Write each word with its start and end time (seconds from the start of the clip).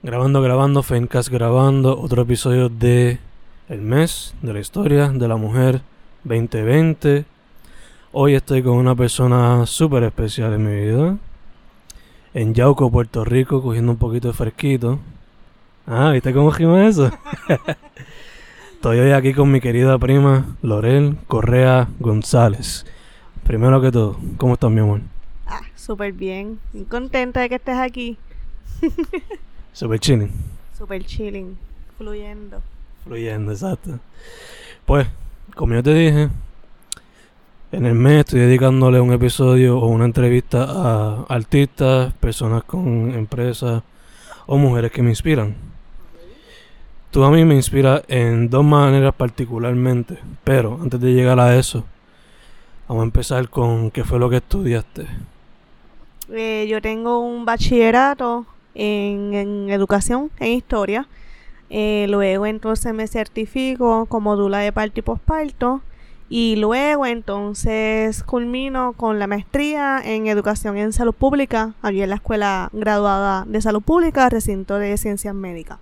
Grabando, 0.00 0.40
grabando, 0.40 0.84
Fencast 0.84 1.28
grabando 1.28 1.98
otro 1.98 2.22
episodio 2.22 2.68
de 2.68 3.18
El 3.68 3.80
mes 3.80 4.32
de 4.42 4.52
la 4.52 4.60
historia 4.60 5.08
de 5.08 5.26
la 5.26 5.34
mujer 5.34 5.82
2020. 6.22 7.24
Hoy 8.12 8.34
estoy 8.36 8.62
con 8.62 8.74
una 8.74 8.94
persona 8.94 9.66
súper 9.66 10.04
especial 10.04 10.52
en 10.52 10.64
mi 10.64 10.84
vida. 10.84 11.18
En 12.32 12.54
Yauco, 12.54 12.92
Puerto 12.92 13.24
Rico, 13.24 13.60
cogiendo 13.60 13.90
un 13.90 13.98
poquito 13.98 14.28
de 14.28 14.34
fresquito. 14.34 15.00
Ah, 15.84 16.12
¿viste 16.12 16.32
cómo 16.32 16.52
gima 16.52 16.86
eso? 16.86 17.10
estoy 18.74 19.00
hoy 19.00 19.10
aquí 19.10 19.34
con 19.34 19.50
mi 19.50 19.60
querida 19.60 19.98
prima 19.98 20.46
Lorel 20.62 21.16
Correa 21.26 21.88
González. 21.98 22.86
Primero 23.42 23.80
que 23.80 23.90
todo, 23.90 24.16
¿cómo 24.36 24.54
estás, 24.54 24.70
mi 24.70 24.78
amor? 24.78 25.00
Ah, 25.44 25.62
súper 25.74 26.12
bien. 26.12 26.60
Contenta 26.88 27.40
de 27.40 27.48
que 27.48 27.56
estés 27.56 27.78
aquí. 27.78 28.16
Super 29.78 30.00
chilling. 30.00 30.32
Súper 30.76 31.04
chilling. 31.04 31.56
Fluyendo. 31.96 32.60
Fluyendo, 33.04 33.52
exacto. 33.52 34.00
Pues, 34.84 35.06
como 35.54 35.74
yo 35.74 35.84
te 35.84 35.94
dije, 35.94 36.30
en 37.70 37.86
el 37.86 37.94
mes 37.94 38.18
estoy 38.18 38.40
dedicándole 38.40 39.00
un 39.00 39.12
episodio 39.12 39.78
o 39.78 39.86
una 39.86 40.06
entrevista 40.06 40.64
a 40.64 41.22
artistas, 41.28 42.12
personas 42.14 42.64
con 42.64 43.14
empresas 43.14 43.84
o 44.46 44.58
mujeres 44.58 44.90
que 44.90 45.00
me 45.00 45.10
inspiran. 45.10 45.54
Tú 47.12 47.22
a 47.22 47.30
mí 47.30 47.44
me 47.44 47.54
inspiras 47.54 48.02
en 48.08 48.50
dos 48.50 48.64
maneras 48.64 49.14
particularmente, 49.14 50.18
pero 50.42 50.76
antes 50.82 51.00
de 51.00 51.12
llegar 51.12 51.38
a 51.38 51.56
eso, 51.56 51.84
vamos 52.88 53.02
a 53.02 53.04
empezar 53.04 53.48
con 53.48 53.92
qué 53.92 54.02
fue 54.02 54.18
lo 54.18 54.28
que 54.28 54.38
estudiaste. 54.38 55.06
Eh, 56.30 56.66
yo 56.68 56.82
tengo 56.82 57.20
un 57.20 57.44
bachillerato 57.44 58.44
en, 58.78 59.68
educación, 59.70 60.30
en 60.38 60.52
historia. 60.52 61.06
Eh, 61.68 62.06
luego 62.08 62.46
entonces 62.46 62.94
me 62.94 63.06
certifico 63.06 64.06
como 64.06 64.36
dula 64.36 64.58
de 64.58 64.72
parto 64.72 65.00
y 65.00 65.02
posparto. 65.02 65.82
Y 66.30 66.56
luego 66.56 67.06
entonces 67.06 68.22
culmino 68.22 68.92
con 68.92 69.18
la 69.18 69.26
maestría 69.26 70.00
en 70.04 70.26
educación 70.26 70.76
en 70.76 70.92
salud 70.92 71.14
pública, 71.14 71.72
allí 71.80 72.02
en 72.02 72.10
la 72.10 72.16
escuela 72.16 72.68
graduada 72.72 73.44
de 73.46 73.62
salud 73.62 73.82
pública, 73.82 74.28
recinto 74.28 74.78
de 74.78 74.96
ciencias 74.98 75.34
médicas. 75.34 75.78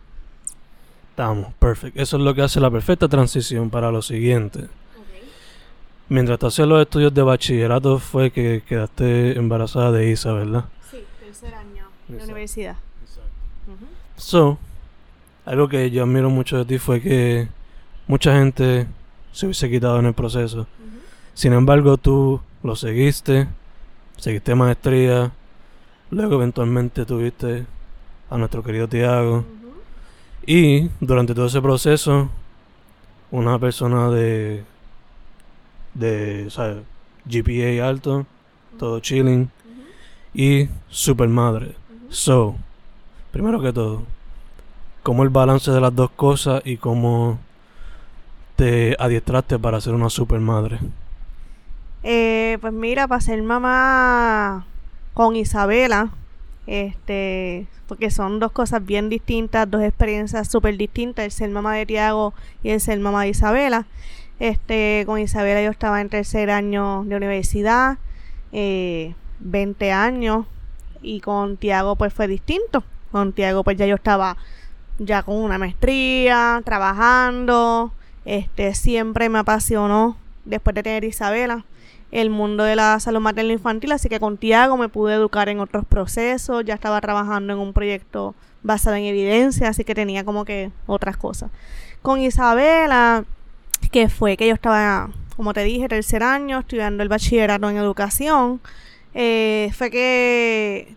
Estamos, 1.11 1.53
perfecto. 1.55 2.01
Eso 2.01 2.17
es 2.17 2.23
lo 2.23 2.35
que 2.35 2.43
hace 2.43 2.61
la 2.61 2.71
perfecta 2.71 3.09
transición 3.09 3.71
para 3.71 3.91
lo 3.91 4.03
siguiente. 4.03 4.69
Mientras 6.09 6.39
te 6.39 6.47
hacías 6.47 6.69
los 6.69 6.81
estudios 6.81 7.13
de 7.13 7.23
bachillerato 7.23 7.99
fue 7.99 8.31
que 8.31 8.63
quedaste 8.69 9.37
embarazada 9.37 9.91
de 9.91 10.11
Isa, 10.11 10.33
¿verdad? 10.33 10.67
Sí, 10.89 10.99
tercer 11.19 11.55
año 11.55 11.89
de 12.07 12.23
universidad. 12.23 12.77
So, 14.17 14.59
algo 15.45 15.69
que 15.69 15.91
yo 15.91 16.03
admiro 16.03 16.31
mucho 16.31 16.59
de 16.59 16.65
ti 16.65 16.79
fue 16.79 17.01
que 17.01 17.49
mucha 18.07 18.39
gente 18.39 18.87
se 19.33 19.47
hubiese 19.47 19.71
quitado 19.71 19.99
en 19.99 20.07
el 20.07 20.15
proceso. 20.15 20.67
Sin 21.35 21.53
embargo, 21.53 21.99
tú 21.99 22.41
lo 22.63 22.75
seguiste, 22.77 23.47
seguiste 24.17 24.55
maestría, 24.55 25.33
luego 26.11 26.37
eventualmente 26.37 27.05
tuviste 27.05 27.67
a 28.31 28.39
nuestro 28.39 28.63
querido 28.63 28.89
Tiago. 28.89 29.45
Y 30.47 30.89
durante 31.01 31.35
todo 31.35 31.47
ese 31.47 31.61
proceso, 31.61 32.31
una 33.31 33.59
persona 33.59 34.09
de, 34.11 34.65
de, 35.95 36.49
¿sabes? 36.51 36.79
GPA 37.27 37.87
alto, 37.87 38.27
todo 38.79 39.01
chilling 39.01 39.51
y 40.33 40.69
super 40.89 41.29
madre. 41.29 41.75
So, 42.09 42.57
primero 43.37 43.61
que 43.61 43.71
todo, 43.71 44.03
¿cómo 45.03 45.23
el 45.23 45.29
balance 45.29 45.71
de 45.71 45.79
las 45.79 45.95
dos 45.95 46.09
cosas 46.09 46.63
y 46.65 46.79
cómo 46.79 47.39
te 48.57 48.97
adiestraste 48.99 49.59
para 49.59 49.79
ser 49.79 49.93
una 49.93 50.09
super 50.09 50.41
madre? 50.41 50.79
Eh, 52.03 52.57
pues 52.63 52.73
mira, 52.73 53.07
para 53.07 53.21
ser 53.21 53.43
mamá 53.43 54.65
con 55.13 55.37
Isabela, 55.37 56.09
este, 56.67 57.67
porque 57.87 58.11
son 58.11 58.41
dos 58.41 58.53
cosas 58.53 58.83
bien 58.87 59.11
distintas, 59.11 59.71
dos 59.71 59.83
experiencias 59.83 60.49
súper 60.49 60.79
distintas, 60.79 61.27
el 61.27 61.31
ser 61.31 61.51
mamá 61.51 61.75
de 61.75 61.85
Tiago 61.85 62.33
y 62.63 62.71
el 62.71 62.81
ser 62.81 62.99
mamá 63.01 63.25
de 63.25 63.29
Isabela. 63.29 63.85
Este, 64.41 65.03
con 65.05 65.19
Isabela 65.19 65.63
yo 65.63 65.71
estaba 65.71 66.01
en 66.01 66.09
tercer 66.09 66.49
año 66.49 67.05
de 67.05 67.17
universidad, 67.17 67.99
eh, 68.53 69.15
20 69.41 69.93
años, 69.93 70.47
y 71.03 71.21
con 71.21 71.59
Tiago 71.59 71.97
pues 71.97 72.15
fue 72.15 72.29
distinto. 72.29 72.83
Con 73.17 73.33
Tiago 73.33 73.65
pues 73.65 73.79
ya 73.79 73.87
yo 73.87 73.95
estaba 73.95 74.37
ya 74.99 75.23
con 75.23 75.37
una 75.37 75.57
maestría, 75.57 76.61
trabajando, 76.67 77.91
este 78.27 78.75
siempre 78.75 79.31
me 79.31 79.39
apasionó 79.39 80.19
después 80.45 80.75
de 80.75 80.83
tener 80.83 81.05
Isabela 81.05 81.65
el 82.11 82.29
mundo 82.29 82.65
de 82.65 82.77
la 82.77 83.01
salud 83.01 83.21
materna 83.21 83.55
infantil, 83.55 83.93
así 83.93 84.11
que 84.11 84.21
con 84.21 84.37
Tiago 84.37 84.77
me 84.77 84.91
pude 84.91 85.15
educar 85.15 85.49
en 85.49 85.61
otros 85.61 85.87
procesos, 85.87 86.63
ya 86.67 86.75
estaba 86.75 87.01
trabajando 87.01 87.55
en 87.55 87.59
un 87.59 87.73
proyecto 87.73 88.35
basado 88.63 88.97
en 88.97 89.05
evidencia, 89.05 89.69
así 89.69 89.83
que 89.83 89.95
tenía 89.95 90.23
como 90.23 90.45
que 90.45 90.71
otras 90.85 91.17
cosas. 91.17 91.51
Con 92.03 92.21
Isabela, 92.21 93.25
que 93.93 94.11
fue 94.11 94.37
que 94.37 94.47
yo 94.47 94.53
estaba, 94.53 95.09
como 95.37 95.55
te 95.55 95.65
dije, 95.65 95.89
tercer 95.89 96.23
año, 96.23 96.59
estudiando 96.59 97.03
el 97.03 97.09
bachillerato 97.09 97.71
en 97.71 97.79
educación, 97.79 98.61
eh, 99.15 99.71
fue 99.73 99.91
que 99.91 100.95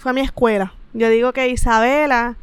fue 0.00 0.12
a 0.12 0.14
mi 0.14 0.22
escuela. 0.22 0.72
Yo 0.92 1.08
digo 1.08 1.32
que 1.32 1.48
Isabela 1.48 2.36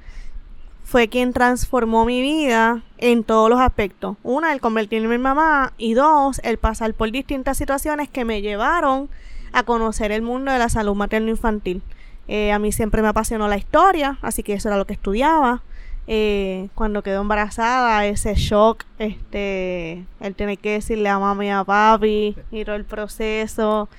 fue 0.83 1.09
quien 1.09 1.33
transformó 1.33 2.05
mi 2.05 2.21
vida 2.21 2.81
en 2.97 3.25
todos 3.25 3.49
los 3.49 3.59
aspectos. 3.59 4.15
Una, 4.23 4.53
el 4.53 4.61
convertirme 4.61 5.15
en 5.15 5.21
mamá 5.21 5.73
y 5.77 5.93
dos, 5.93 6.39
el 6.43 6.57
pasar 6.57 6.93
por 6.93 7.11
distintas 7.11 7.57
situaciones 7.57 8.07
que 8.09 8.23
me 8.23 8.41
llevaron 8.41 9.09
a 9.51 9.63
conocer 9.63 10.13
el 10.13 10.21
mundo 10.21 10.51
de 10.51 10.59
la 10.59 10.69
salud 10.69 10.95
materno-infantil. 10.95 11.81
Eh, 12.29 12.53
a 12.53 12.59
mí 12.59 12.71
siempre 12.71 13.01
me 13.01 13.09
apasionó 13.09 13.49
la 13.49 13.57
historia, 13.57 14.17
así 14.21 14.43
que 14.43 14.53
eso 14.53 14.69
era 14.69 14.77
lo 14.77 14.85
que 14.85 14.93
estudiaba. 14.93 15.61
Eh, 16.07 16.69
cuando 16.73 17.03
quedó 17.03 17.19
embarazada, 17.19 18.05
ese 18.05 18.35
shock, 18.35 18.85
este, 18.97 20.05
el 20.21 20.35
tener 20.35 20.57
que 20.57 20.71
decirle 20.71 21.09
a 21.09 21.19
mami 21.19 21.51
a 21.51 21.65
papi 21.65 22.37
y 22.49 22.63
todo 22.63 22.75
el 22.75 22.85
proceso. 22.85 23.89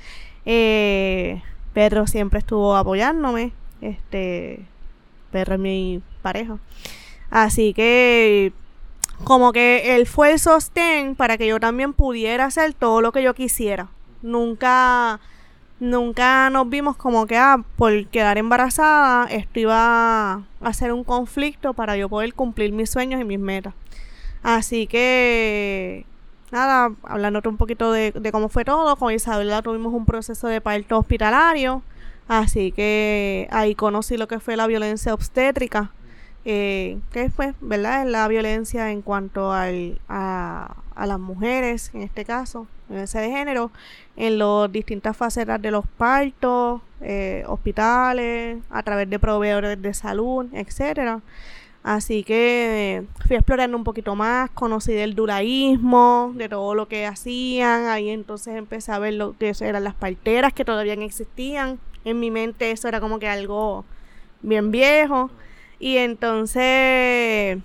Eh, 0.46 1.42
Pedro 1.74 2.06
siempre 2.06 2.38
estuvo 2.38 2.76
apoyándome. 2.76 3.52
Este, 3.80 4.64
Pedro 5.30 5.54
es 5.54 5.60
mi 5.60 6.02
pareja. 6.22 6.58
Así 7.30 7.74
que 7.74 8.52
como 9.24 9.52
que 9.52 9.96
él 9.96 10.06
fue 10.06 10.32
el 10.32 10.38
sostén 10.38 11.14
para 11.16 11.36
que 11.36 11.46
yo 11.46 11.58
también 11.60 11.92
pudiera 11.92 12.46
hacer 12.46 12.74
todo 12.74 13.00
lo 13.00 13.12
que 13.12 13.22
yo 13.22 13.34
quisiera. 13.34 13.88
Nunca 14.22 15.20
nunca 15.80 16.50
nos 16.50 16.68
vimos 16.68 16.96
como 16.96 17.26
que 17.26 17.36
ah, 17.36 17.62
por 17.76 18.06
quedar 18.08 18.36
embarazada 18.36 19.26
esto 19.30 19.60
iba 19.60 20.42
a 20.60 20.72
ser 20.72 20.92
un 20.92 21.04
conflicto 21.04 21.72
para 21.72 21.96
yo 21.96 22.08
poder 22.08 22.34
cumplir 22.34 22.72
mis 22.72 22.90
sueños 22.90 23.20
y 23.20 23.24
mis 23.24 23.38
metas. 23.38 23.74
Así 24.42 24.86
que 24.86 26.04
nada, 26.50 26.92
hablando 27.02 27.40
un 27.46 27.56
poquito 27.56 27.92
de, 27.92 28.12
cómo 28.32 28.48
fue 28.48 28.64
todo, 28.64 28.96
con 28.96 29.12
Isabela 29.12 29.62
tuvimos 29.62 29.92
un 29.92 30.06
proceso 30.06 30.48
de 30.48 30.60
parto 30.60 30.98
hospitalario, 30.98 31.82
así 32.28 32.72
que 32.72 33.48
ahí 33.50 33.74
conocí 33.74 34.16
lo 34.16 34.28
que 34.28 34.38
fue 34.38 34.56
la 34.56 34.66
violencia 34.66 35.14
obstétrica, 35.14 35.90
eh, 36.44 36.98
que 37.12 37.30
fue, 37.30 37.54
¿verdad? 37.60 38.02
Es 38.02 38.08
la 38.08 38.28
violencia 38.28 38.90
en 38.90 39.02
cuanto 39.02 39.52
al, 39.52 40.00
a, 40.08 40.76
a 40.94 41.06
las 41.06 41.18
mujeres, 41.18 41.90
en 41.94 42.02
este 42.02 42.24
caso, 42.24 42.66
violencia 42.88 43.20
de 43.20 43.30
género, 43.30 43.70
en 44.16 44.38
las 44.38 44.70
distintas 44.72 45.16
facetas 45.16 45.60
de 45.60 45.70
los 45.70 45.86
partos, 45.86 46.80
eh, 47.00 47.44
hospitales, 47.46 48.58
a 48.70 48.82
través 48.82 49.08
de 49.10 49.18
proveedores 49.18 49.80
de 49.80 49.94
salud, 49.94 50.46
etcétera. 50.52 51.20
Así 51.88 52.22
que 52.22 53.06
fui 53.26 53.36
explorando 53.36 53.74
un 53.74 53.82
poquito 53.82 54.14
más, 54.14 54.50
conocí 54.50 54.92
del 54.92 55.14
duraísmo, 55.14 56.32
de 56.34 56.46
todo 56.50 56.74
lo 56.74 56.86
que 56.86 57.06
hacían. 57.06 57.86
Ahí 57.86 58.10
entonces 58.10 58.56
empecé 58.56 58.92
a 58.92 58.98
ver 58.98 59.14
lo 59.14 59.34
que 59.38 59.54
eran 59.58 59.84
las 59.84 59.94
parteras 59.94 60.52
que 60.52 60.66
todavía 60.66 60.92
existían. 60.92 61.78
En 62.04 62.20
mi 62.20 62.30
mente 62.30 62.72
eso 62.72 62.88
era 62.88 63.00
como 63.00 63.18
que 63.18 63.26
algo 63.26 63.86
bien 64.42 64.70
viejo. 64.70 65.30
Y 65.78 65.96
entonces 65.96 67.56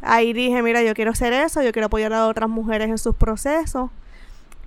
ahí 0.00 0.32
dije, 0.32 0.62
mira, 0.62 0.84
yo 0.84 0.94
quiero 0.94 1.10
hacer 1.10 1.32
eso, 1.32 1.60
yo 1.60 1.72
quiero 1.72 1.86
apoyar 1.86 2.12
a 2.12 2.28
otras 2.28 2.48
mujeres 2.48 2.88
en 2.88 2.98
sus 2.98 3.16
procesos. 3.16 3.90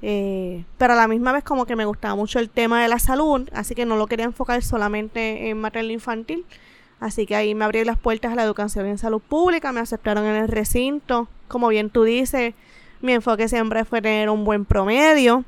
Eh, 0.01 0.65
pero 0.77 0.91
a 0.91 0.95
la 0.97 1.07
misma 1.07 1.31
vez 1.31 1.45
como 1.45 1.65
que 1.65 1.77
me 1.77 1.85
gustaba 1.85 2.15
mucho 2.15 2.39
el 2.39 2.49
tema 2.49 2.81
de 2.81 2.89
la 2.89 2.99
salud, 2.99 3.47
así 3.53 3.73
que 3.73 3.85
no 3.85 3.95
lo 3.95 4.07
quería 4.07 4.25
enfocar 4.25 4.61
solamente 4.63 5.49
en 5.49 5.61
materno 5.61 5.93
infantil 5.93 6.45
Así 6.99 7.25
que 7.25 7.35
ahí 7.35 7.53
me 7.53 7.65
abrí 7.65 7.83
las 7.83 7.97
puertas 7.97 8.31
a 8.31 8.35
la 8.35 8.43
educación 8.43 8.87
en 8.87 8.97
salud 8.97 9.21
pública, 9.21 9.71
me 9.71 9.79
aceptaron 9.79 10.25
en 10.25 10.35
el 10.35 10.47
recinto. 10.47 11.27
Como 11.47 11.67
bien 11.67 11.89
tú 11.89 12.03
dices, 12.03 12.55
mi 13.01 13.13
enfoque 13.13 13.47
siempre 13.47 13.85
fue 13.85 14.01
tener 14.01 14.29
un 14.29 14.43
buen 14.43 14.65
promedio. 14.65 15.45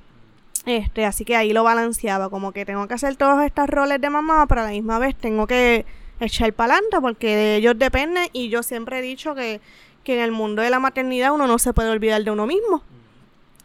Este, 0.65 1.05
así 1.05 1.25
que 1.25 1.35
ahí 1.35 1.53
lo 1.53 1.63
balanceaba, 1.63 2.29
como 2.29 2.51
que 2.51 2.65
tengo 2.65 2.87
que 2.87 2.93
hacer 2.93 3.15
todos 3.15 3.41
estos 3.43 3.67
roles 3.67 3.99
de 3.99 4.09
mamá, 4.09 4.45
pero 4.47 4.61
a 4.61 4.65
la 4.65 4.71
misma 4.71 4.99
vez 4.99 5.15
tengo 5.15 5.47
que 5.47 5.85
echar 6.19 6.53
para 6.53 6.73
adelante 6.73 6.99
porque 7.01 7.35
de 7.35 7.55
ellos 7.55 7.79
depende 7.79 8.29
y 8.33 8.49
yo 8.49 8.61
siempre 8.61 8.99
he 8.99 9.01
dicho 9.01 9.33
que, 9.35 9.61
que 10.03 10.15
en 10.15 10.19
el 10.19 10.31
mundo 10.31 10.61
de 10.61 10.69
la 10.69 10.79
maternidad 10.79 11.33
uno 11.33 11.47
no 11.47 11.57
se 11.57 11.73
puede 11.73 11.89
olvidar 11.89 12.23
de 12.23 12.31
uno 12.31 12.45
mismo. 12.45 12.83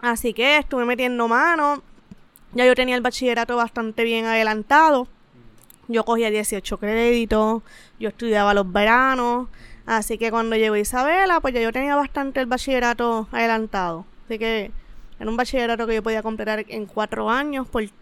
Así 0.00 0.32
que 0.32 0.58
estuve 0.58 0.84
metiendo 0.84 1.28
mano. 1.28 1.82
Ya 2.52 2.64
yo 2.64 2.74
tenía 2.74 2.94
el 2.94 3.00
bachillerato 3.00 3.56
bastante 3.56 4.04
bien 4.04 4.26
adelantado. 4.26 5.08
Yo 5.88 6.04
cogía 6.04 6.30
18 6.30 6.78
créditos, 6.78 7.62
yo 7.98 8.08
estudiaba 8.08 8.54
los 8.54 8.70
veranos. 8.70 9.48
Así 9.86 10.16
que 10.16 10.30
cuando 10.30 10.56
llegó 10.56 10.76
Isabela, 10.76 11.40
pues 11.40 11.54
ya 11.54 11.60
yo 11.60 11.72
tenía 11.72 11.94
bastante 11.96 12.40
el 12.40 12.46
bachillerato 12.46 13.28
adelantado. 13.32 14.06
Así 14.24 14.38
que 14.38 14.70
era 15.20 15.30
un 15.30 15.36
bachillerato 15.36 15.86
que 15.86 15.96
yo 15.96 16.02
podía 16.02 16.22
completar 16.22 16.64
en 16.68 16.86
cuatro 16.86 17.30
años, 17.30 17.66
porque 17.70 17.92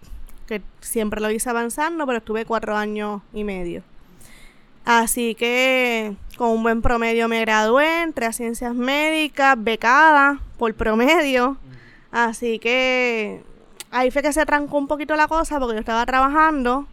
siempre 0.81 1.21
lo 1.21 1.31
hice 1.31 1.51
avanzando, 1.51 2.07
pero 2.07 2.19
estuve 2.19 2.45
cuatro 2.45 2.77
años 2.77 3.23
y 3.33 3.45
medio. 3.45 3.83
Así 4.85 5.35
que 5.35 6.17
con 6.37 6.51
un 6.51 6.63
buen 6.63 6.83
promedio 6.83 7.29
me 7.29 7.41
gradué, 7.41 8.03
entré 8.03 8.27
a 8.27 8.33
ciencias 8.33 8.75
médicas, 8.75 9.57
becada 9.59 10.41
por 10.59 10.75
promedio. 10.75 11.57
Así 12.11 12.59
que 12.59 13.43
ahí 13.91 14.11
fue 14.11 14.23
que 14.23 14.33
se 14.33 14.45
trancó 14.45 14.79
un 14.79 14.89
poquito 14.89 15.15
la 15.15 15.29
cosa 15.29 15.59
porque 15.61 15.75
yo 15.75 15.81
estaba 15.81 16.05
trabajando, 16.05 16.87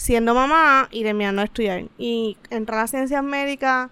siendo 0.00 0.34
mamá 0.34 0.88
y 0.90 1.02
terminando 1.02 1.42
de 1.42 1.44
estudiar. 1.44 1.84
Y 1.98 2.38
entrar 2.48 2.80
a 2.80 2.86
ciencias 2.86 3.22
médicas 3.22 3.90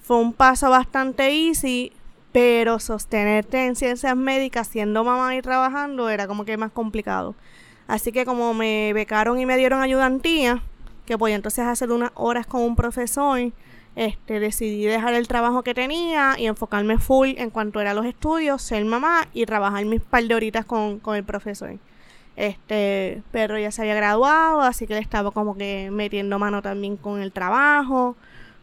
fue 0.00 0.18
un 0.18 0.32
paso 0.32 0.70
bastante 0.70 1.28
easy, 1.28 1.92
pero 2.30 2.78
sostenerte 2.78 3.66
en 3.66 3.74
ciencias 3.74 4.16
médicas 4.16 4.68
siendo 4.68 5.02
mamá 5.02 5.34
y 5.34 5.42
trabajando 5.42 6.08
era 6.08 6.28
como 6.28 6.44
que 6.44 6.56
más 6.56 6.70
complicado. 6.70 7.34
Así 7.88 8.12
que 8.12 8.24
como 8.24 8.54
me 8.54 8.92
becaron 8.92 9.40
y 9.40 9.44
me 9.44 9.56
dieron 9.56 9.82
ayudantía, 9.82 10.62
que 11.04 11.18
podía 11.18 11.34
entonces 11.34 11.66
hacer 11.66 11.90
unas 11.90 12.12
horas 12.14 12.46
con 12.46 12.62
un 12.62 12.76
profesor, 12.76 13.40
este, 13.96 14.38
decidí 14.38 14.84
dejar 14.84 15.14
el 15.14 15.26
trabajo 15.26 15.64
que 15.64 15.74
tenía 15.74 16.36
y 16.38 16.46
enfocarme 16.46 16.98
full 16.98 17.30
en 17.38 17.50
cuanto 17.50 17.80
era 17.80 17.92
los 17.92 18.06
estudios, 18.06 18.62
ser 18.62 18.84
mamá 18.84 19.26
y 19.32 19.46
trabajar 19.46 19.84
mis 19.84 20.00
par 20.00 20.22
de 20.22 20.34
horitas 20.36 20.64
con, 20.64 21.00
con 21.00 21.16
el 21.16 21.24
profesor. 21.24 21.76
Este, 22.36 23.22
pero 23.30 23.58
ya 23.58 23.70
se 23.70 23.82
había 23.82 23.94
graduado, 23.94 24.60
así 24.60 24.86
que 24.86 24.94
le 24.94 25.00
estaba 25.00 25.30
como 25.30 25.56
que 25.56 25.90
metiendo 25.92 26.38
mano 26.38 26.62
también 26.62 26.96
con 26.96 27.20
el 27.20 27.32
trabajo. 27.32 28.16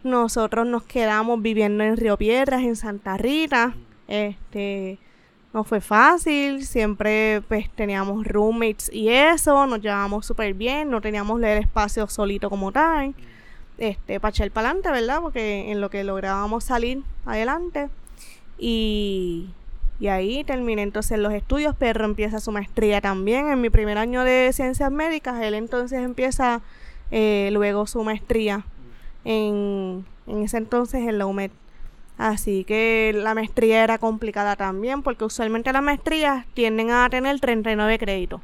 Nosotros 0.03 0.67
nos 0.67 0.83
quedamos 0.83 1.41
viviendo 1.41 1.83
en 1.83 1.97
Río 1.97 2.17
Piedras, 2.17 2.61
en 2.61 2.75
Santa 2.75 3.17
Rita. 3.17 3.73
Este, 4.07 4.99
no 5.53 5.63
fue 5.63 5.81
fácil, 5.81 6.65
siempre 6.65 7.41
pues 7.47 7.69
teníamos 7.71 8.25
roommates 8.25 8.89
y 8.91 9.09
eso, 9.09 9.65
nos 9.67 9.81
llevábamos 9.81 10.25
súper 10.25 10.53
bien, 10.53 10.89
no 10.89 11.01
teníamos 11.01 11.41
el 11.41 11.59
espacio 11.59 12.07
solito 12.07 12.49
como 12.49 12.71
tal 12.71 13.13
este, 13.81 14.19
para 14.19 14.29
echar 14.29 14.51
para 14.51 14.69
adelante, 14.69 14.91
¿verdad? 14.91 15.21
Porque 15.21 15.71
en 15.71 15.81
lo 15.81 15.89
que 15.89 16.03
lográbamos 16.03 16.63
salir 16.63 17.03
adelante. 17.25 17.89
Y, 18.59 19.49
y 20.01 20.07
ahí 20.07 20.43
terminé 20.43 20.81
entonces 20.81 21.19
los 21.19 21.31
estudios. 21.31 21.75
Perro 21.75 22.05
empieza 22.05 22.39
su 22.39 22.51
maestría 22.51 23.01
también 23.01 23.51
en 23.51 23.61
mi 23.61 23.69
primer 23.69 23.99
año 23.99 24.23
de 24.23 24.49
ciencias 24.51 24.91
médicas. 24.91 25.39
Él 25.43 25.53
entonces 25.53 25.99
empieza 25.99 26.61
eh, 27.11 27.49
luego 27.53 27.85
su 27.85 28.03
maestría 28.03 28.65
en, 29.23 30.03
en 30.25 30.41
ese 30.41 30.57
entonces 30.57 31.07
en 31.07 31.19
la 31.19 31.27
UMED. 31.27 31.51
Así 32.17 32.63
que 32.63 33.11
la 33.15 33.35
maestría 33.35 33.83
era 33.83 33.99
complicada 33.99 34.55
también 34.55 35.03
porque 35.03 35.23
usualmente 35.23 35.71
las 35.71 35.83
maestrías 35.83 36.47
tienden 36.55 36.89
a 36.89 37.07
tener 37.07 37.39
39 37.39 37.99
créditos. 37.99 38.41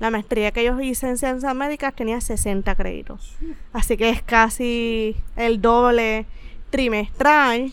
La 0.00 0.10
maestría 0.10 0.50
que 0.50 0.64
yo 0.64 0.80
hice 0.80 1.08
en 1.08 1.18
ciencias 1.18 1.54
médicas 1.54 1.94
tenía 1.94 2.22
60 2.22 2.74
créditos. 2.74 3.36
Así 3.74 3.98
que 3.98 4.08
es 4.08 4.22
casi 4.22 5.14
el 5.36 5.60
doble 5.60 6.24
trimestral. 6.70 7.70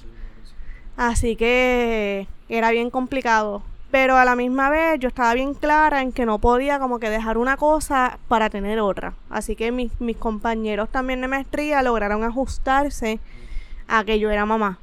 Así 0.97 1.37
que 1.37 2.27
era 2.57 2.71
bien 2.71 2.89
complicado. 2.89 3.63
Pero 3.91 4.17
a 4.17 4.25
la 4.25 4.35
misma 4.35 4.69
vez 4.69 4.99
yo 4.99 5.07
estaba 5.07 5.33
bien 5.35 5.53
clara 5.53 6.01
en 6.01 6.11
que 6.11 6.25
no 6.25 6.39
podía 6.39 6.79
como 6.79 6.99
que 6.99 7.09
dejar 7.09 7.37
una 7.37 7.57
cosa 7.57 8.17
para 8.27 8.49
tener 8.49 8.79
otra. 8.79 9.13
Así 9.29 9.55
que 9.55 9.71
mis, 9.71 9.91
compañeros 10.17 10.89
también 10.89 11.21
de 11.21 11.27
maestría 11.27 11.83
lograron 11.83 12.23
ajustarse 12.23 13.19
a 13.87 14.03
que 14.03 14.17
yo 14.17 14.31
era 14.31 14.45
mamá. 14.45 14.79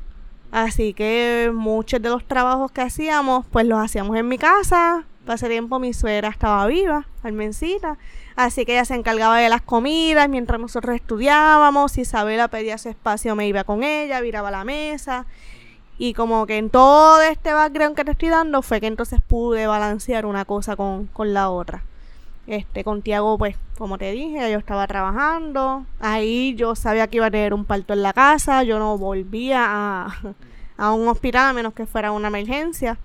Así 0.52 0.94
que 0.94 1.50
muchos 1.52 2.00
de 2.00 2.08
los 2.08 2.24
trabajos 2.24 2.70
que 2.70 2.82
hacíamos, 2.82 3.46
pues 3.50 3.66
los 3.66 3.80
hacíamos 3.80 4.16
en 4.16 4.28
mi 4.28 4.38
casa, 4.38 5.04
ese 5.34 5.48
tiempo 5.48 5.78
mi 5.78 5.92
suegra 5.92 6.28
estaba 6.28 6.66
viva, 6.66 7.06
Almencita, 7.22 7.98
así 8.36 8.64
que 8.64 8.72
ella 8.72 8.84
se 8.84 8.94
encargaba 8.94 9.38
de 9.38 9.48
las 9.48 9.62
comidas 9.62 10.28
mientras 10.28 10.60
nosotros 10.60 10.94
estudiábamos. 10.96 11.98
Isabela 11.98 12.48
pedía 12.48 12.78
su 12.78 12.88
espacio, 12.88 13.36
me 13.36 13.46
iba 13.46 13.64
con 13.64 13.82
ella, 13.84 14.20
viraba 14.20 14.50
la 14.50 14.64
mesa. 14.64 15.26
Y 16.02 16.14
como 16.14 16.46
que 16.46 16.56
en 16.56 16.70
todo 16.70 17.20
este 17.20 17.52
background 17.52 17.94
que 17.94 18.06
te 18.06 18.12
estoy 18.12 18.30
dando 18.30 18.62
fue 18.62 18.80
que 18.80 18.86
entonces 18.86 19.20
pude 19.20 19.66
balancear 19.66 20.24
una 20.24 20.46
cosa 20.46 20.74
con, 20.74 21.08
con 21.08 21.34
la 21.34 21.50
otra. 21.50 21.82
Este, 22.46 22.84
con 22.84 23.02
Tiago, 23.02 23.36
pues, 23.36 23.56
como 23.76 23.98
te 23.98 24.10
dije, 24.10 24.50
yo 24.50 24.56
estaba 24.56 24.86
trabajando. 24.86 25.84
Ahí 26.00 26.54
yo 26.54 26.74
sabía 26.74 27.06
que 27.08 27.18
iba 27.18 27.26
a 27.26 27.30
tener 27.30 27.52
un 27.52 27.66
parto 27.66 27.92
en 27.92 28.02
la 28.02 28.14
casa. 28.14 28.62
Yo 28.62 28.78
no 28.78 28.96
volvía 28.96 29.62
a, 29.68 30.34
a 30.78 30.92
un 30.94 31.06
hospital 31.06 31.50
a 31.50 31.52
menos 31.52 31.74
que 31.74 31.84
fuera 31.84 32.12
una 32.12 32.28
emergencia. 32.28 32.96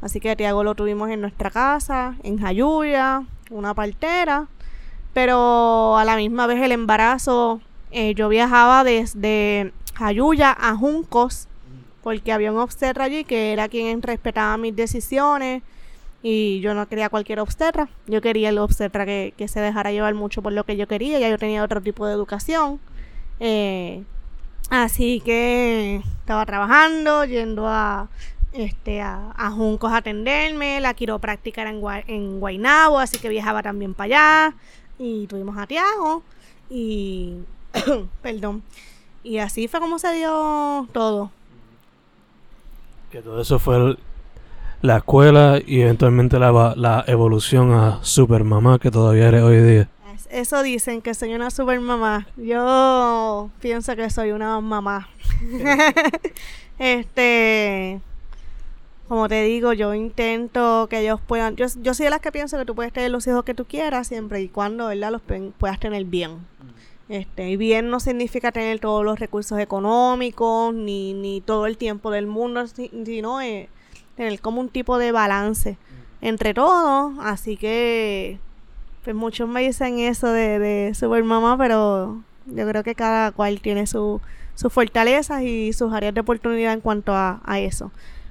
Así 0.00 0.18
que 0.18 0.32
a 0.32 0.36
Tiago 0.36 0.64
lo 0.64 0.74
tuvimos 0.74 1.08
en 1.10 1.20
nuestra 1.20 1.52
casa, 1.52 2.16
en 2.24 2.40
Jayuya, 2.40 3.22
una 3.50 3.74
partera. 3.74 4.48
Pero 5.14 5.96
a 5.96 6.04
la 6.04 6.16
misma 6.16 6.48
vez 6.48 6.60
el 6.60 6.72
embarazo, 6.72 7.60
eh, 7.92 8.12
yo 8.14 8.28
viajaba 8.28 8.82
desde 8.82 9.72
Jayuya 9.94 10.56
a 10.58 10.74
Juncos, 10.74 11.46
porque 12.02 12.32
había 12.32 12.52
un 12.52 12.58
obstetra 12.58 13.04
allí 13.04 13.24
que 13.24 13.52
era 13.52 13.68
quien 13.68 14.02
respetaba 14.02 14.56
mis 14.56 14.74
decisiones. 14.74 15.62
Y 16.22 16.60
yo 16.60 16.74
no 16.74 16.86
quería 16.86 17.08
cualquier 17.08 17.40
obstetra. 17.40 17.88
Yo 18.06 18.20
quería 18.20 18.50
el 18.50 18.58
obstetra 18.58 19.06
que, 19.06 19.32
que 19.36 19.48
se 19.48 19.60
dejara 19.60 19.90
llevar 19.90 20.14
mucho 20.14 20.42
por 20.42 20.52
lo 20.52 20.64
que 20.64 20.76
yo 20.76 20.86
quería. 20.86 21.18
Ya 21.18 21.30
yo 21.30 21.38
tenía 21.38 21.64
otro 21.64 21.80
tipo 21.80 22.06
de 22.06 22.12
educación. 22.12 22.78
Eh, 23.40 24.04
así 24.68 25.22
que 25.24 26.02
estaba 26.20 26.44
trabajando, 26.44 27.24
yendo 27.24 27.66
a 27.66 28.10
este, 28.52 29.00
a, 29.00 29.32
a, 29.36 29.50
Juncos 29.50 29.92
a 29.92 29.98
atenderme, 29.98 30.80
la 30.80 30.94
quiropráctica 30.94 31.62
era 31.62 31.70
en, 31.70 31.82
en 32.06 32.40
Guaynabo, 32.40 32.98
así 32.98 33.18
que 33.18 33.28
viajaba 33.28 33.62
también 33.62 33.94
para 33.94 34.04
allá, 34.48 34.56
y 34.98 35.26
tuvimos 35.26 35.56
a 35.56 35.66
Tiago, 35.66 36.22
y, 36.68 37.36
perdón, 38.22 38.62
y 39.22 39.38
así 39.38 39.68
fue 39.68 39.80
como 39.80 39.98
se 39.98 40.12
dio 40.14 40.88
todo. 40.92 41.30
Que 43.10 43.22
todo 43.22 43.40
eso 43.40 43.58
fue 43.58 43.96
la 44.82 44.98
escuela 44.98 45.60
y 45.64 45.80
eventualmente 45.80 46.38
la, 46.38 46.74
la 46.76 47.04
evolución 47.06 47.72
a 47.72 47.98
supermamá 48.02 48.78
que 48.78 48.90
todavía 48.90 49.28
eres 49.28 49.42
hoy 49.42 49.60
día. 49.60 49.88
Eso 50.30 50.62
dicen 50.62 51.02
que 51.02 51.12
soy 51.14 51.34
una 51.34 51.50
supermamá. 51.50 52.28
Yo 52.36 53.50
pienso 53.60 53.96
que 53.96 54.08
soy 54.10 54.30
una 54.30 54.60
mamá. 54.60 55.08
este 56.78 58.00
como 59.10 59.28
te 59.28 59.42
digo, 59.42 59.72
yo 59.72 59.92
intento 59.92 60.86
que 60.88 61.00
ellos 61.00 61.20
puedan, 61.26 61.56
yo, 61.56 61.66
yo 61.82 61.94
soy 61.94 62.04
de 62.04 62.10
las 62.10 62.20
que 62.20 62.30
pienso 62.30 62.56
que 62.56 62.64
tú 62.64 62.76
puedes 62.76 62.92
tener 62.92 63.10
los 63.10 63.26
hijos 63.26 63.42
que 63.42 63.54
tú 63.54 63.64
quieras 63.64 64.06
siempre 64.06 64.40
y 64.40 64.46
cuando, 64.46 64.86
¿verdad? 64.86 65.10
Los 65.10 65.22
puedas 65.58 65.80
tener 65.80 66.04
bien. 66.04 66.46
Este, 67.10 67.50
y 67.50 67.56
bien 67.56 67.90
no 67.90 67.98
significa 67.98 68.52
tener 68.52 68.78
todos 68.78 69.04
los 69.04 69.18
recursos 69.18 69.58
económicos, 69.58 70.72
ni, 70.72 71.12
ni 71.12 71.40
todo 71.40 71.66
el 71.66 71.76
tiempo 71.76 72.12
del 72.12 72.28
mundo, 72.28 72.64
sino 72.68 73.40
eh, 73.40 73.68
tener 74.14 74.40
como 74.40 74.60
un 74.60 74.68
tipo 74.68 74.96
de 74.96 75.10
balance 75.10 75.76
entre 76.20 76.54
todos. 76.54 77.12
Así 77.20 77.56
que, 77.56 78.38
pues 79.02 79.16
muchos 79.16 79.48
me 79.48 79.60
dicen 79.60 79.98
eso 79.98 80.28
de, 80.28 80.60
de 80.60 80.94
super 80.94 81.24
mamá, 81.24 81.58
pero 81.58 82.22
yo 82.46 82.68
creo 82.68 82.84
que 82.84 82.94
cada 82.94 83.32
cual 83.32 83.60
tiene 83.60 83.88
su, 83.88 84.20
sus 84.54 84.72
fortalezas 84.72 85.42
y 85.42 85.72
sus 85.72 85.92
áreas 85.92 86.14
de 86.14 86.20
oportunidad 86.20 86.74
en 86.74 86.80
cuanto 86.80 87.12
a, 87.12 87.40
a 87.44 87.58
eso. 87.58 87.90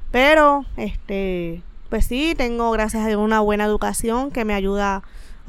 Pero, 0.09 0.63
este, 0.77 1.63
pues 1.89 2.05
sí, 2.05 2.33
tengo 2.33 2.71
gracias 2.71 3.11
a 3.11 3.17
una 3.17 3.41
buena 3.41 3.65
educación 3.65 4.31
que 4.31 4.45
me 4.45 4.53
ayuda 4.53 4.95
a 4.95 5.03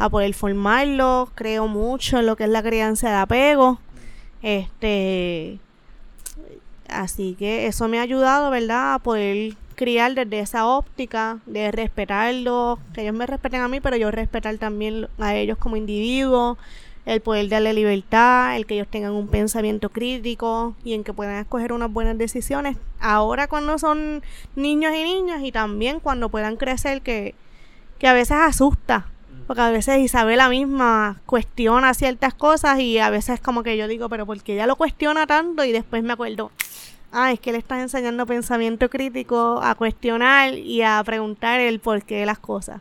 poder 0.09 0.33
formarlo. 0.35 1.29
Creo 1.35 1.69
mucho 1.69 2.19
en 2.19 2.27
lo 2.27 2.37
que 2.37 2.45
es 2.45 2.51
la 2.51 2.63
crianza 2.63 3.11
de 3.11 3.17
apego. 3.17 3.79
Este, 4.43 5.59
así 6.89 7.37
que 7.39 7.67
eso 7.67 7.89
me 7.89 7.99
ha 7.99 8.03
ayudado, 8.03 8.51
¿verdad? 8.51 8.95
A 8.95 8.99
poder 9.01 9.55
criar 9.75 10.15
desde 10.15 10.41
esa 10.41 10.67
óptica 10.67 11.39
de 11.47 11.71
respetarlos, 11.71 12.79
que 12.93 13.03
ellos 13.03 13.15
me 13.15 13.27
respeten 13.27 13.61
a 13.61 13.69
mí, 13.69 13.81
pero 13.81 13.97
yo 13.97 14.11
respetar 14.11 14.57
también 14.59 15.09
a 15.19 15.35
ellos 15.35 15.59
como 15.59 15.77
individuos 15.77 16.59
el 17.07 17.21
poder 17.21 17.49
darle 17.49 17.73
libertad, 17.73 18.57
el 18.57 18.67
que 18.67 18.75
ellos 18.75 18.89
tengan 18.89 19.13
un 19.13 19.29
pensamiento 19.29 19.89
crítico 19.89 20.75
y 20.85 20.95
en 20.95 21.03
que 21.03 21.13
puedan 21.13 21.37
escoger 21.37 21.73
unas 21.73 21.93
buenas 21.93 22.17
decisiones. 22.19 22.77
Ahora 23.01 23.49
cuando 23.49 23.79
son 23.79 24.23
niños 24.55 24.95
y 24.95 25.03
niñas 25.03 25.43
y 25.43 25.51
también 25.51 26.01
cuando 26.01 26.29
puedan 26.29 26.57
crecer 26.57 27.03
que, 27.03 27.35
que 27.99 28.07
a 28.07 28.13
veces 28.13 28.37
asusta 28.37 29.10
Porque 29.51 29.63
a 29.63 29.71
veces 29.73 29.99
Isabela 29.99 30.49
misma 30.49 31.21
cuestiona 31.27 31.93
ciertas 31.93 32.35
cosas 32.35 32.79
y 32.79 33.01
a 33.01 33.11
veces 33.11 33.41
como 33.41 33.65
que 33.65 33.77
yo 33.77 33.89
digo, 33.89 34.09
pero 34.09 34.25
¿por 34.25 34.41
qué 34.45 34.55
ella 34.55 34.69
lo 34.69 34.77
cuestiona 34.77 35.27
tanto? 35.27 35.65
Y 35.65 35.73
después 35.73 36.05
me 36.05 36.13
acuerdo, 36.13 36.53
ah, 37.11 37.33
es 37.33 37.41
que 37.41 37.51
le 37.51 37.59
estás 37.59 37.81
enseñando 37.81 38.27
pensamiento 38.27 38.89
crítico 38.89 39.59
a 39.61 39.75
cuestionar 39.75 40.55
y 40.55 40.83
a 40.83 41.03
preguntar 41.05 41.59
el 41.59 41.81
porqué 41.81 42.19
de 42.19 42.27
las 42.27 42.39
cosas. 42.39 42.81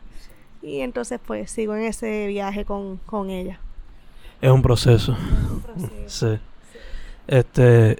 Y 0.62 0.82
entonces 0.82 1.18
pues 1.26 1.50
sigo 1.50 1.74
en 1.74 1.82
ese 1.82 2.28
viaje 2.28 2.64
con, 2.64 2.98
con 2.98 3.30
ella. 3.30 3.58
Es 4.40 4.52
un 4.52 4.62
proceso. 4.62 5.16
Sí. 6.06 6.38
Este, 7.26 7.98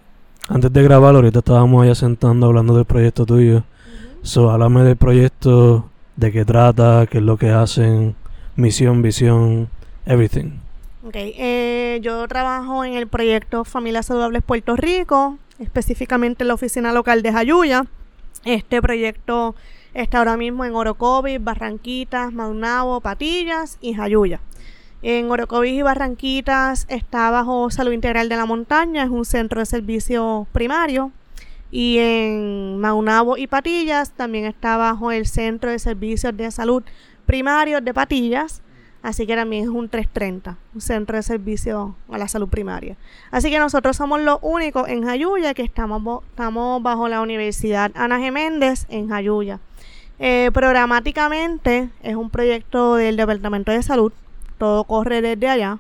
antes 0.49 0.73
de 0.73 0.83
grabar, 0.85 1.17
ahorita 1.17 1.41
estábamos 1.41 1.83
allá 1.83 1.97
sentando 1.97 2.47
hablando 2.47 2.77
del 2.77 2.85
proyecto 2.85 3.27
tuyo. 3.27 3.65
So, 4.23 4.49
háblame 4.49 4.85
del 4.85 4.97
proyecto, 4.97 5.91
de 6.15 6.31
qué 6.31 6.45
trata, 6.45 7.09
qué 7.11 7.19
es 7.19 7.25
lo 7.25 7.37
que 7.37 7.50
hacen, 7.50 8.15
misión, 8.61 9.02
visión, 9.02 9.69
everything. 10.07 10.52
Ok, 11.02 11.14
eh, 11.17 11.99
yo 12.02 12.29
trabajo 12.29 12.85
en 12.85 12.95
el 12.95 13.09
proyecto 13.09 13.64
Familias 13.64 14.07
Saludables 14.07 14.43
Puerto 14.43 14.76
Rico, 14.76 15.38
específicamente 15.59 16.45
en 16.45 16.49
la 16.49 16.55
oficina 16.55 16.93
local 16.93 17.23
de 17.23 17.33
Jayuya. 17.33 17.87
Este 18.45 18.81
proyecto 18.83 19.55
está 19.95 20.19
ahora 20.19 20.37
mismo 20.37 20.64
en 20.64 20.75
Orocovis, 20.75 21.43
Barranquitas, 21.43 22.33
Maunabo, 22.33 23.00
Patillas 23.00 23.79
y 23.81 23.95
Jayuya. 23.95 24.40
En 25.02 25.31
Orocovis 25.31 25.73
y 25.73 25.83
Barranquitas 25.83 26.85
está 26.90 27.31
bajo 27.31 27.71
Salud 27.71 27.93
Integral 27.93 28.29
de 28.29 28.37
la 28.37 28.45
Montaña, 28.45 29.02
es 29.02 29.11
un 29.11 29.25
centro 29.25 29.61
de 29.61 29.67
servicio 29.67 30.47
primario. 30.52 31.12
Y 31.71 31.99
en 31.99 32.79
Maunabo 32.79 33.37
y 33.37 33.47
Patillas 33.47 34.11
también 34.11 34.45
está 34.45 34.76
bajo 34.76 35.12
el 35.12 35.26
Centro 35.26 35.71
de 35.71 35.79
Servicios 35.79 36.37
de 36.37 36.50
Salud 36.50 36.83
Primarios 37.31 37.85
de 37.85 37.95
Patillas. 37.95 38.61
Así 39.03 39.25
que 39.25 39.37
también 39.37 39.63
es 39.63 39.69
un 39.69 39.89
330, 39.89 40.59
un 40.75 40.81
centro 40.81 41.17
de 41.17 41.23
servicio 41.23 41.95
a 42.11 42.19
la 42.19 42.27
salud 42.27 42.49
primaria. 42.49 42.97
Así 43.31 43.51
que 43.51 43.59
nosotros 43.61 43.97
somos 43.97 44.21
los 44.21 44.41
únicos 44.43 44.89
en 44.89 45.05
Jayuya 45.05 45.55
que 45.55 45.63
estamos, 45.63 46.25
bajo 46.83 47.09
la 47.09 47.23
Universidad 47.23 47.93
Ana 47.95 48.19
Geméndez 48.19 48.87
en 48.89 49.09
Jayuya. 49.09 49.61
Eh, 50.19 50.51
programáticamente 50.53 51.89
es 52.03 52.17
un 52.17 52.31
proyecto 52.31 52.97
del 52.97 53.17
Departamento 53.17 53.71
de 53.71 53.85
Salud 53.85 54.13
todo 54.59 54.83
corre 54.83 55.23
desde 55.23 55.49
allá. 55.49 55.79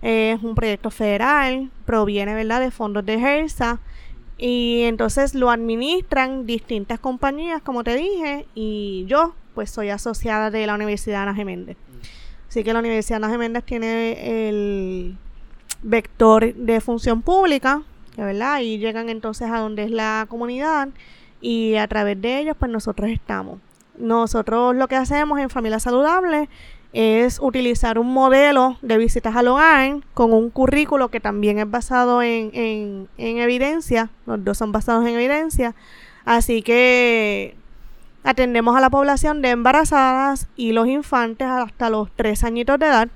es 0.00 0.40
un 0.42 0.54
proyecto 0.54 0.90
federal, 0.90 1.68
proviene 1.84 2.34
de 2.60 2.70
fondos 2.70 3.04
de 3.04 3.14
HERSA 3.14 3.80
y 4.44 4.82
entonces 4.82 5.36
lo 5.36 5.50
administran 5.50 6.46
distintas 6.46 6.98
compañías, 6.98 7.62
como 7.62 7.84
te 7.84 7.94
dije, 7.94 8.44
y 8.56 9.04
yo 9.06 9.36
pues 9.54 9.70
soy 9.70 9.90
asociada 9.90 10.50
de 10.50 10.66
la 10.66 10.74
Universidad 10.74 11.22
Ana 11.22 11.32
Geméndez. 11.32 11.76
Así 12.48 12.64
que 12.64 12.72
la 12.72 12.80
Universidad 12.80 13.18
Ana 13.18 13.30
Geméndez 13.30 13.62
tiene 13.62 14.48
el 14.48 15.16
vector 15.84 16.54
de 16.56 16.80
función 16.80 17.22
pública, 17.22 17.82
¿verdad? 18.16 18.58
Y 18.62 18.78
llegan 18.78 19.10
entonces 19.10 19.48
a 19.48 19.60
donde 19.60 19.84
es 19.84 19.92
la 19.92 20.26
comunidad 20.28 20.88
y 21.40 21.76
a 21.76 21.86
través 21.86 22.20
de 22.20 22.40
ellos 22.40 22.56
pues 22.58 22.72
nosotros 22.72 23.10
estamos. 23.10 23.60
Nosotros 23.96 24.74
lo 24.74 24.88
que 24.88 24.96
hacemos 24.96 25.38
en 25.38 25.50
Familia 25.50 25.78
Saludable 25.78 26.48
es 26.92 27.38
utilizar 27.40 27.98
un 27.98 28.12
modelo 28.12 28.76
de 28.82 28.98
visitas 28.98 29.34
al 29.34 29.48
hogar 29.48 30.00
con 30.14 30.32
un 30.32 30.50
currículo 30.50 31.08
que 31.08 31.20
también 31.20 31.58
es 31.58 31.70
basado 31.70 32.22
en, 32.22 32.50
en, 32.52 33.38
evidencia, 33.38 34.10
los 34.26 34.44
dos 34.44 34.58
son 34.58 34.72
basados 34.72 35.06
en 35.06 35.14
evidencia, 35.14 35.74
así 36.24 36.62
que 36.62 37.56
atendemos 38.24 38.76
a 38.76 38.80
la 38.80 38.90
población 38.90 39.42
de 39.42 39.50
embarazadas 39.50 40.48
y 40.54 40.72
los 40.72 40.86
infantes 40.86 41.48
hasta 41.48 41.90
los 41.90 42.10
tres 42.14 42.44
añitos 42.44 42.78
de 42.78 42.86
edad. 42.86 43.08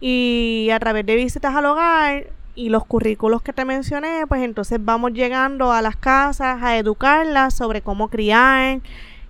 Y 0.00 0.68
a 0.72 0.78
través 0.78 1.06
de 1.06 1.16
visitas 1.16 1.54
al 1.54 1.64
hogar 1.64 2.26
y 2.54 2.68
los 2.68 2.84
currículos 2.84 3.42
que 3.42 3.52
te 3.52 3.64
mencioné, 3.64 4.26
pues 4.28 4.42
entonces 4.42 4.78
vamos 4.82 5.12
llegando 5.12 5.72
a 5.72 5.82
las 5.82 5.96
casas 5.96 6.62
a 6.62 6.76
educarlas 6.76 7.54
sobre 7.54 7.80
cómo 7.80 8.08
criar, 8.08 8.80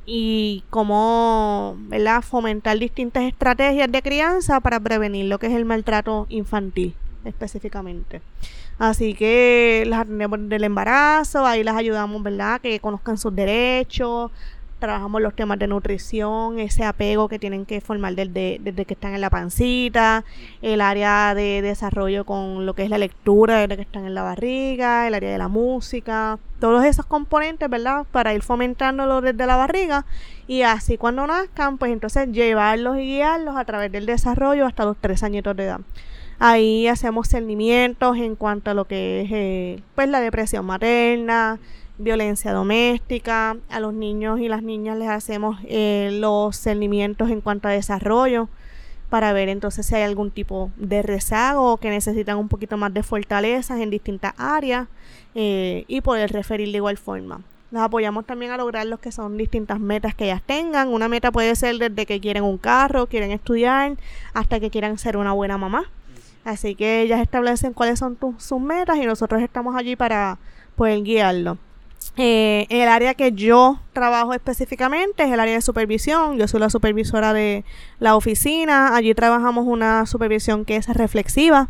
y 0.07 0.65
cómo 0.71 1.77
¿verdad? 1.89 2.23
fomentar 2.23 2.79
distintas 2.79 3.25
estrategias 3.25 3.91
de 3.91 4.03
crianza 4.03 4.61
para 4.61 4.81
prevenir 4.81 5.27
lo 5.27 5.39
que 5.39 5.47
es 5.47 5.53
el 5.53 5.65
maltrato 5.65 6.27
infantil 6.29 6.95
específicamente. 7.25 8.21
Así 8.79 9.15
que 9.15 9.85
las 9.87 10.01
atendemos 10.01 10.49
del 10.49 10.65
embarazo, 10.65 11.47
ahí 11.47 11.63
las 11.63 11.77
ayudamos, 11.77 12.23
¿verdad? 12.23 12.61
Que 12.61 12.81
conozcan 12.81 13.19
sus 13.19 13.35
derechos, 13.35 14.31
trabajamos 14.85 15.23
los 15.23 15.35
temas 15.35 15.59
de 15.59 15.67
nutrición, 15.67 16.59
ese 16.59 16.85
apego 16.85 17.29
que 17.29 17.39
tienen 17.39 17.65
que 17.65 17.81
formar 17.81 18.15
desde, 18.15 18.61
que 18.85 18.95
están 18.95 19.15
en 19.15 19.21
la 19.21 19.31
pancita, 19.31 20.25
el 20.61 20.81
área 20.81 21.35
de 21.35 21.63
desarrollo 21.63 22.25
con 22.25 22.67
lo 22.67 22.75
que 22.75 22.83
es 22.85 22.91
la 22.91 22.99
lectura 22.99 23.59
desde 23.59 23.77
que 23.77 23.83
están 23.83 24.05
en 24.07 24.15
la 24.15 24.23
barriga, 24.23 25.07
el 25.07 25.15
área 25.15 25.31
de 25.31 25.39
la 25.39 25.49
música, 25.49 26.39
todos 26.61 26.85
esos 26.85 27.07
componentes, 27.07 27.69
¿verdad? 27.71 28.07
Para 28.13 28.35
ir 28.35 28.43
fomentándolo 28.43 29.21
desde 29.21 29.47
la 29.47 29.57
barriga 29.57 30.05
y 30.47 30.63
así 30.63 30.99
cuando 30.99 31.27
nazcan, 31.27 31.79
pues 31.79 31.91
entonces 31.91 32.31
llevarlos 32.31 32.99
y 32.99 33.07
guiarlos 33.07 33.57
a 33.57 33.65
través 33.65 33.91
del 33.91 34.05
desarrollo 34.05 34.67
hasta 34.67 34.85
los 34.85 34.97
tres 34.99 35.23
añitos 35.23 35.57
de 35.57 35.65
edad. 35.65 35.81
Ahí 36.39 36.89
hacemos 36.89 37.29
cernimientos 37.29 38.17
en 38.17 38.37
cuanto 38.37 38.71
a 38.71 38.75
lo 38.75 38.87
que 38.87 39.23
es 39.23 39.31
eh, 39.33 39.83
pues 39.95 40.09
la 40.09 40.21
depresión 40.21 40.67
materna, 40.67 41.59
violencia 41.99 42.53
doméstica, 42.53 43.57
a 43.71 43.81
los 43.81 43.95
niños 43.95 44.41
y 44.41 44.49
las 44.49 44.63
niñas 44.63 44.99
les 44.99 45.09
hacemos 45.09 45.59
eh, 45.65 46.11
los 46.13 46.57
cernimientos 46.59 47.31
en 47.31 47.41
cuanto 47.41 47.69
a 47.69 47.71
desarrollo 47.71 48.49
para 49.11 49.33
ver 49.33 49.49
entonces 49.49 49.87
si 49.87 49.95
hay 49.95 50.03
algún 50.03 50.31
tipo 50.31 50.71
de 50.77 51.03
rezago 51.03 51.73
o 51.73 51.77
que 51.77 51.91
necesitan 51.91 52.37
un 52.37 52.49
poquito 52.49 52.77
más 52.77 52.93
de 52.93 53.03
fortalezas 53.03 53.81
en 53.81 53.91
distintas 53.91 54.35
áreas 54.39 54.89
eh, 55.37 55.85
y 55.87 56.01
poder 56.01 56.33
referir 56.33 56.71
de 56.73 56.79
igual 56.79 56.97
forma. 56.97 57.43
Los 57.71 57.83
apoyamos 57.83 58.25
también 58.25 58.51
a 58.53 58.57
lograr 58.57 58.87
los 58.87 59.01
que 59.01 59.13
son 59.13 59.37
distintas 59.37 59.81
metas 59.81 60.15
que 60.15 60.25
ellas 60.25 60.43
tengan. 60.45 60.89
Una 60.89 61.09
meta 61.09 61.33
puede 61.33 61.57
ser 61.57 61.77
desde 61.79 62.07
que 62.07 62.21
quieren 62.21 62.45
un 62.45 62.59
carro, 62.59 63.07
quieren 63.07 63.31
estudiar, 63.33 63.97
hasta 64.33 64.61
que 64.61 64.71
quieran 64.71 64.97
ser 64.99 65.17
una 65.17 65.33
buena 65.33 65.59
mamá. 65.59 65.85
Así 66.45 66.75
que 66.75 67.03
ellas 67.03 67.21
establecen 67.21 67.73
cuáles 67.73 67.99
son 67.99 68.17
sus 68.39 68.61
metas 68.61 68.97
y 68.99 69.07
nosotros 69.07 69.43
estamos 69.43 69.75
allí 69.77 69.97
para 69.97 70.39
poder 70.77 71.03
guiarlo. 71.03 71.59
Eh, 72.17 72.67
el 72.69 72.89
área 72.89 73.15
que 73.15 73.33
yo 73.33 73.81
trabajo 73.93 74.35
específicamente 74.35 75.25
es 75.25 75.33
el 75.33 75.41
área 75.41 75.55
de 75.55 75.61
supervisión. 75.61 76.39
Yo 76.39 76.47
soy 76.47 76.61
la 76.61 76.71
supervisora 76.71 77.33
de 77.33 77.65
la 77.99 78.15
oficina. 78.15 78.95
Allí 78.95 79.15
trabajamos 79.15 79.67
una 79.67 80.07
supervisión 80.07 80.65
que 80.65 80.77
es 80.77 80.87
reflexiva. 80.87 81.69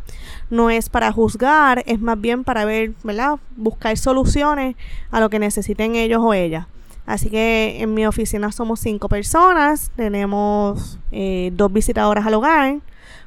No 0.50 0.68
es 0.68 0.90
para 0.90 1.12
juzgar, 1.12 1.82
es 1.86 2.00
más 2.00 2.20
bien 2.20 2.44
para 2.44 2.64
ver, 2.66 2.92
¿verdad? 3.02 3.36
Buscar 3.56 3.96
soluciones 3.96 4.76
a 5.10 5.20
lo 5.20 5.30
que 5.30 5.38
necesiten 5.38 5.94
ellos 5.94 6.20
o 6.22 6.34
ellas. 6.34 6.66
Así 7.06 7.30
que 7.30 7.78
en 7.80 7.94
mi 7.94 8.06
oficina 8.06 8.52
somos 8.52 8.80
cinco 8.80 9.08
personas. 9.08 9.90
Tenemos 9.96 10.98
eh, 11.10 11.50
dos 11.54 11.72
visitadoras 11.72 12.26
al 12.26 12.34
hogar 12.34 12.80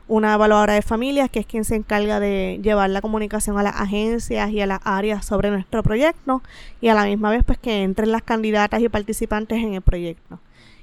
una 0.07 0.33
evaluadora 0.33 0.73
de 0.73 0.81
familias, 0.81 1.29
que 1.29 1.39
es 1.39 1.45
quien 1.45 1.65
se 1.65 1.75
encarga 1.75 2.19
de 2.19 2.59
llevar 2.63 2.89
la 2.89 3.01
comunicación 3.01 3.57
a 3.57 3.63
las 3.63 3.75
agencias 3.75 4.51
y 4.51 4.61
a 4.61 4.65
las 4.65 4.79
áreas 4.83 5.25
sobre 5.25 5.51
nuestro 5.51 5.83
proyecto 5.83 6.41
y 6.79 6.87
a 6.87 6.93
la 6.93 7.05
misma 7.05 7.29
vez 7.29 7.43
pues 7.43 7.57
que 7.57 7.83
entren 7.83 8.11
las 8.11 8.23
candidatas 8.23 8.81
y 8.81 8.89
participantes 8.89 9.57
en 9.57 9.73
el 9.73 9.81
proyecto. 9.81 10.39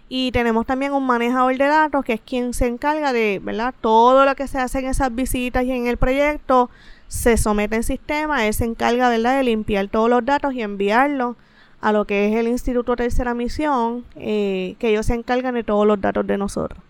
Y 0.08 0.32
tenemos 0.32 0.66
también 0.66 0.92
un 0.92 1.06
manejador 1.06 1.56
de 1.56 1.64
datos, 1.64 2.04
que 2.04 2.12
es 2.12 2.20
quien 2.20 2.52
se 2.52 2.66
encarga 2.66 3.12
de, 3.12 3.40
¿verdad? 3.42 3.74
Todo 3.80 4.24
lo 4.26 4.34
que 4.34 4.46
se 4.46 4.58
hace 4.58 4.80
en 4.80 4.86
esas 4.86 5.14
visitas 5.14 5.64
y 5.64 5.72
en 5.72 5.86
el 5.86 5.96
proyecto 5.96 6.68
se 7.08 7.36
somete 7.36 7.76
en 7.76 7.82
sistema, 7.82 8.46
él 8.46 8.54
se 8.54 8.64
encarga, 8.64 9.08
¿verdad?, 9.08 9.36
de 9.38 9.44
limpiar 9.44 9.88
todos 9.88 10.10
los 10.10 10.24
datos 10.24 10.52
y 10.52 10.62
enviarlos 10.62 11.36
a 11.80 11.92
lo 11.92 12.06
que 12.06 12.28
es 12.28 12.36
el 12.36 12.48
Instituto 12.48 12.96
Tercera 12.96 13.34
Misión, 13.34 14.04
eh, 14.16 14.74
que 14.78 14.90
ellos 14.90 15.06
se 15.06 15.14
encargan 15.14 15.54
de 15.54 15.64
todos 15.64 15.86
los 15.86 16.00
datos 16.00 16.26
de 16.26 16.38
nosotros. 16.38 16.80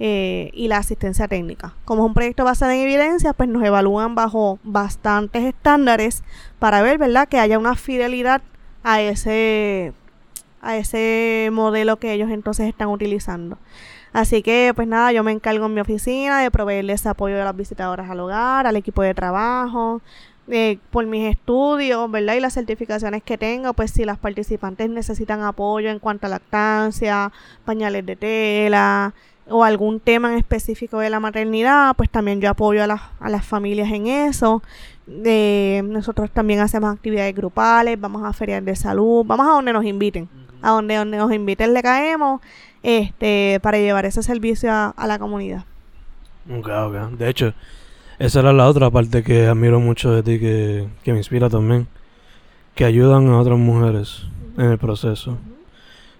Eh, 0.00 0.50
y 0.54 0.66
la 0.66 0.78
asistencia 0.78 1.28
técnica. 1.28 1.74
Como 1.84 2.02
es 2.02 2.08
un 2.08 2.14
proyecto 2.14 2.44
basado 2.44 2.72
en 2.72 2.80
evidencia, 2.80 3.32
pues 3.32 3.48
nos 3.48 3.62
evalúan 3.62 4.16
bajo 4.16 4.58
bastantes 4.64 5.44
estándares 5.44 6.24
para 6.58 6.82
ver, 6.82 6.98
¿verdad?, 6.98 7.28
que 7.28 7.38
haya 7.38 7.60
una 7.60 7.76
fidelidad 7.76 8.42
a 8.82 9.00
ese, 9.00 9.92
a 10.60 10.76
ese 10.76 11.48
modelo 11.52 11.98
que 12.00 12.12
ellos 12.12 12.30
entonces 12.30 12.66
están 12.66 12.88
utilizando. 12.88 13.56
Así 14.12 14.42
que, 14.42 14.72
pues 14.74 14.88
nada, 14.88 15.12
yo 15.12 15.22
me 15.22 15.32
encargo 15.32 15.66
en 15.66 15.74
mi 15.74 15.80
oficina 15.80 16.40
de 16.40 16.50
proveerles 16.50 17.06
apoyo 17.06 17.40
a 17.40 17.44
las 17.44 17.56
visitadoras 17.56 18.10
al 18.10 18.20
hogar, 18.20 18.66
al 18.66 18.76
equipo 18.76 19.02
de 19.02 19.14
trabajo, 19.14 20.02
eh, 20.48 20.78
por 20.90 21.06
mis 21.06 21.30
estudios, 21.30 22.10
¿verdad? 22.10 22.34
Y 22.34 22.40
las 22.40 22.54
certificaciones 22.54 23.22
que 23.22 23.38
tengo, 23.38 23.72
pues 23.74 23.90
si 23.92 24.04
las 24.04 24.18
participantes 24.18 24.90
necesitan 24.90 25.42
apoyo 25.42 25.88
en 25.90 25.98
cuanto 25.98 26.26
a 26.26 26.30
lactancia, 26.30 27.32
pañales 27.64 28.04
de 28.06 28.16
tela, 28.16 29.14
o 29.48 29.64
algún 29.64 30.00
tema 30.00 30.32
en 30.32 30.38
específico 30.38 30.98
de 30.98 31.10
la 31.10 31.20
maternidad, 31.20 31.94
pues 31.96 32.10
también 32.10 32.40
yo 32.40 32.50
apoyo 32.50 32.82
a, 32.82 33.10
a 33.20 33.30
las 33.30 33.44
familias 33.44 33.90
en 33.92 34.06
eso. 34.06 34.62
nosotros 35.06 36.30
también 36.30 36.60
hacemos 36.60 36.94
actividades 36.94 37.34
grupales, 37.34 38.00
vamos 38.00 38.24
a 38.24 38.32
ferias 38.32 38.64
de 38.64 38.74
salud, 38.76 39.24
vamos 39.26 39.46
a 39.46 39.50
donde 39.50 39.72
nos 39.72 39.84
inviten. 39.84 40.28
A 40.62 40.70
donde, 40.70 40.96
donde 40.96 41.18
nos 41.18 41.30
inviten 41.30 41.74
le 41.74 41.82
caemos 41.82 42.40
este, 42.82 43.60
para 43.62 43.78
llevar 43.78 44.06
ese 44.06 44.22
servicio 44.22 44.70
a, 44.72 45.06
la 45.06 45.18
comunidad. 45.18 45.64
Ok, 46.50 46.68
ok. 46.68 46.94
De 47.18 47.28
hecho, 47.28 47.52
esa 48.18 48.40
era 48.40 48.52
la 48.54 48.66
otra 48.66 48.90
parte 48.90 49.22
que 49.22 49.46
admiro 49.46 49.78
mucho 49.78 50.10
de 50.12 50.22
ti, 50.22 50.38
que, 50.38 50.88
que 51.02 51.12
me 51.12 51.18
inspira 51.18 51.50
también. 51.50 51.86
Que 52.74 52.84
ayudan 52.84 53.28
a 53.28 53.38
otras 53.38 53.58
mujeres 53.58 54.26
en 54.56 54.70
el 54.70 54.78
proceso. 54.78 55.38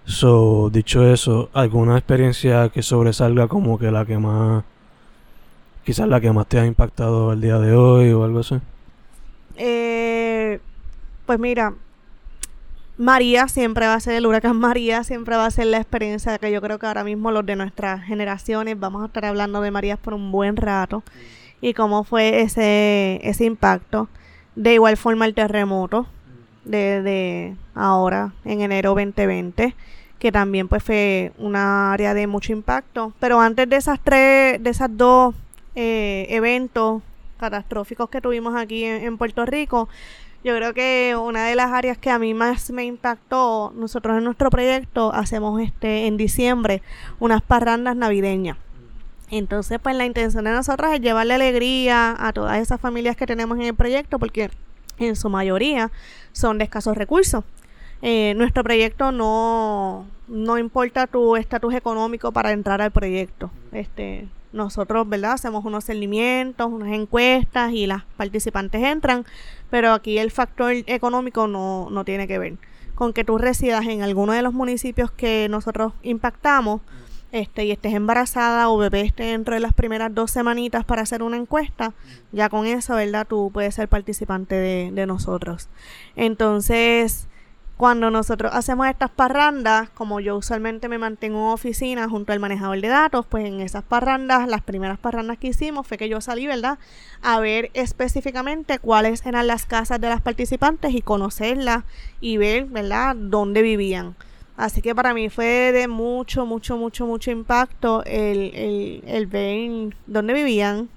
So, 0.05 0.69
dicho 0.71 1.11
eso, 1.11 1.49
¿alguna 1.53 1.97
experiencia 1.97 2.69
que 2.69 2.83
sobresalga 2.83 3.47
como 3.47 3.79
que 3.79 3.91
la 3.91 4.05
que 4.05 4.19
más, 4.19 4.63
quizás 5.83 6.07
la 6.07 6.21
que 6.21 6.31
más 6.31 6.47
te 6.47 6.59
ha 6.59 6.65
impactado 6.65 7.33
el 7.33 7.41
día 7.41 7.57
de 7.57 7.73
hoy 7.73 8.11
o 8.11 8.23
algo 8.23 8.39
así? 8.39 8.59
Eh, 9.57 10.59
pues 11.25 11.39
mira, 11.39 11.73
María 12.97 13.47
siempre 13.47 13.87
va 13.87 13.95
a 13.95 13.99
ser 13.99 14.13
el 14.13 14.27
huracán 14.27 14.57
María, 14.57 15.03
siempre 15.03 15.37
va 15.37 15.47
a 15.47 15.51
ser 15.51 15.67
la 15.67 15.77
experiencia 15.77 16.37
que 16.37 16.51
yo 16.51 16.61
creo 16.61 16.77
que 16.77 16.85
ahora 16.85 17.03
mismo 17.03 17.31
los 17.31 17.45
de 17.45 17.55
nuestras 17.55 18.03
generaciones 18.03 18.79
vamos 18.79 19.01
a 19.01 19.07
estar 19.07 19.25
hablando 19.25 19.59
de 19.61 19.71
María 19.71 19.97
por 19.97 20.13
un 20.13 20.31
buen 20.31 20.55
rato 20.55 21.03
y 21.61 21.73
cómo 21.73 22.03
fue 22.03 22.41
ese, 22.41 23.19
ese 23.23 23.45
impacto. 23.45 24.07
De 24.55 24.75
igual 24.75 24.97
forma 24.97 25.25
el 25.25 25.33
terremoto 25.33 26.05
de, 26.65 27.55
ahora 27.73 28.33
en 28.43 28.61
enero 28.61 28.89
2020 28.89 29.75
que 30.19 30.31
también 30.31 30.67
pues 30.67 30.81
fue 30.81 31.33
una 31.37 31.93
área 31.93 32.13
de 32.13 32.25
mucho 32.25 32.53
impacto. 32.53 33.13
Pero 33.19 33.39
antes 33.39 33.69
de 33.69 33.75
esas 33.75 33.99
tres, 34.01 34.63
de 34.63 34.69
esas 34.69 34.89
dos 34.95 35.35
eh, 35.75 36.25
eventos 36.29 37.03
catastróficos 37.37 38.09
que 38.09 38.21
tuvimos 38.21 38.55
aquí 38.55 38.85
en, 38.85 39.17
Puerto 39.17 39.45
Rico, 39.45 39.89
yo 40.43 40.55
creo 40.55 40.73
que 40.73 41.15
una 41.19 41.45
de 41.45 41.55
las 41.55 41.71
áreas 41.71 41.97
que 41.97 42.09
a 42.09 42.17
mí 42.17 42.33
más 42.33 42.71
me 42.71 42.85
impactó, 42.85 43.73
nosotros 43.75 44.17
en 44.17 44.23
nuestro 44.23 44.49
proyecto 44.49 45.13
hacemos 45.13 45.61
este 45.61 46.07
en 46.07 46.17
diciembre 46.17 46.81
unas 47.19 47.41
parrandas 47.41 47.95
navideñas. 47.95 48.57
Entonces, 49.31 49.79
pues 49.81 49.95
la 49.95 50.05
intención 50.05 50.43
de 50.43 50.51
nosotros 50.51 50.93
es 50.93 51.01
llevarle 51.01 51.33
alegría 51.33 52.15
a 52.17 52.31
todas 52.31 52.59
esas 52.59 52.79
familias 52.79 53.15
que 53.15 53.25
tenemos 53.25 53.57
en 53.57 53.65
el 53.65 53.73
proyecto, 53.73 54.19
porque 54.19 54.51
en 54.97 55.15
su 55.15 55.29
mayoría 55.29 55.91
son 56.35 56.57
de 56.57 56.65
escasos 56.65 56.97
recursos. 56.97 57.43
Eh, 58.01 58.33
nuestro 58.35 58.63
proyecto 58.63 59.11
no, 59.11 60.05
no 60.27 60.57
importa 60.57 61.07
tu 61.07 61.37
estatus 61.37 61.73
económico 61.73 62.31
para 62.31 62.51
entrar 62.51 62.81
al 62.81 62.91
proyecto. 62.91 63.49
Este, 63.71 64.27
nosotros, 64.51 65.07
¿verdad? 65.07 65.31
Hacemos 65.31 65.63
unos 65.65 65.85
seguimientos, 65.85 66.67
unas 66.71 66.93
encuestas 66.93 67.71
y 67.71 67.87
las 67.87 68.03
participantes 68.17 68.83
entran, 68.83 69.25
pero 69.69 69.93
aquí 69.93 70.17
el 70.17 70.29
factor 70.29 70.73
económico 70.87 71.47
no, 71.47 71.87
no 71.89 72.03
tiene 72.03 72.27
que 72.27 72.37
ver. 72.37 72.53
Con 72.95 73.13
que 73.13 73.23
tú 73.23 73.37
residas 73.37 73.85
en 73.85 74.03
alguno 74.03 74.33
de 74.33 74.41
los 74.41 74.53
municipios 74.53 75.11
que 75.11 75.47
nosotros 75.49 75.93
impactamos, 76.03 76.81
este, 77.35 77.65
y 77.65 77.71
estés 77.71 77.93
embarazada 77.93 78.69
o 78.69 78.77
bebé 78.77 79.01
esté 79.01 79.23
dentro 79.23 79.55
de 79.55 79.59
las 79.59 79.73
primeras 79.73 80.15
dos 80.15 80.31
semanitas 80.31 80.85
para 80.85 81.01
hacer 81.01 81.21
una 81.21 81.35
encuesta, 81.35 81.93
ya 82.31 82.47
con 82.47 82.65
eso, 82.65 82.95
¿verdad? 82.95 83.27
Tú 83.27 83.51
puedes 83.53 83.75
ser 83.75 83.89
participante 83.89 84.55
de, 84.55 84.89
de 84.93 85.05
nosotros. 85.05 85.67
Entonces, 86.15 87.27
cuando 87.75 88.09
nosotros 88.09 88.53
hacemos 88.55 88.87
estas 88.87 89.09
parrandas, 89.09 89.89
como 89.89 90.21
yo 90.21 90.37
usualmente 90.37 90.87
me 90.87 90.97
mantengo 90.97 91.39
en 91.39 91.53
oficina 91.53 92.07
junto 92.07 92.31
al 92.31 92.39
manejador 92.39 92.79
de 92.79 92.87
datos, 92.87 93.25
pues 93.25 93.43
en 93.43 93.59
esas 93.59 93.83
parrandas, 93.83 94.47
las 94.47 94.61
primeras 94.61 94.97
parrandas 94.97 95.37
que 95.37 95.47
hicimos 95.47 95.85
fue 95.85 95.97
que 95.97 96.07
yo 96.07 96.21
salí, 96.21 96.47
¿verdad? 96.47 96.79
A 97.21 97.41
ver 97.41 97.71
específicamente 97.73 98.79
cuáles 98.79 99.25
eran 99.25 99.47
las 99.47 99.65
casas 99.65 99.99
de 99.99 100.07
las 100.07 100.21
participantes 100.21 100.93
y 100.93 101.01
conocerlas 101.01 101.83
y 102.21 102.37
ver, 102.37 102.63
¿verdad?, 102.63 103.13
dónde 103.13 103.61
vivían. 103.61 104.15
Así 104.57 104.81
que 104.81 104.95
para 104.95 105.13
mí 105.13 105.29
fue 105.29 105.71
de 105.73 105.87
mucho, 105.87 106.45
mucho, 106.45 106.77
mucho, 106.77 107.05
mucho 107.05 107.31
impacto 107.31 108.03
el, 108.05 108.51
el, 108.55 109.03
el 109.05 109.27
ver 109.27 109.95
dónde 110.07 110.33
vivían, 110.33 110.89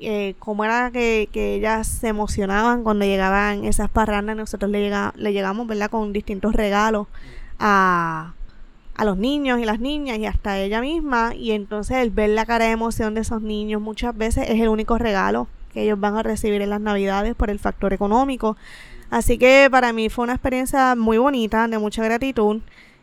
eh, 0.00 0.34
cómo 0.38 0.64
era 0.64 0.90
que, 0.92 1.28
ellas 1.32 1.86
se 1.86 2.08
emocionaban 2.08 2.84
cuando 2.84 3.04
llegaban 3.04 3.64
esas 3.64 3.88
parrandas. 3.90 4.36
Nosotros 4.36 4.70
le, 4.70 4.90
le 4.90 5.32
llegamos, 5.32 5.66
¿verdad?, 5.66 5.90
con 5.90 6.12
distintos 6.12 6.54
regalos 6.54 7.06
a, 7.58 8.34
a 8.94 9.04
los 9.04 9.16
niños 9.16 9.58
y 9.60 9.64
las 9.64 9.80
niñas 9.80 10.18
y 10.18 10.26
hasta 10.26 10.58
ella 10.58 10.80
misma. 10.80 11.34
Y 11.34 11.52
entonces 11.52 11.98
el 11.98 12.10
ver 12.10 12.30
la 12.30 12.46
cara 12.46 12.66
de 12.66 12.72
emoción 12.72 13.14
de 13.14 13.22
esos 13.22 13.42
niños 13.42 13.80
muchas 13.80 14.16
veces 14.16 14.48
es 14.48 14.60
el 14.60 14.68
único 14.68 14.98
regalo 14.98 15.48
que 15.72 15.82
ellos 15.82 15.98
van 15.98 16.16
a 16.16 16.22
recibir 16.22 16.62
en 16.62 16.70
las 16.70 16.80
navidades 16.80 17.34
por 17.34 17.50
el 17.50 17.58
factor 17.58 17.92
económico. 17.92 18.56
Así 19.10 19.38
que 19.38 19.68
para 19.70 19.92
mí 19.92 20.08
fue 20.10 20.24
una 20.24 20.34
experiencia 20.34 20.94
muy 20.94 21.18
bonita, 21.18 21.66
de 21.66 21.78
mucha 21.78 22.04
gratitud. 22.04 22.60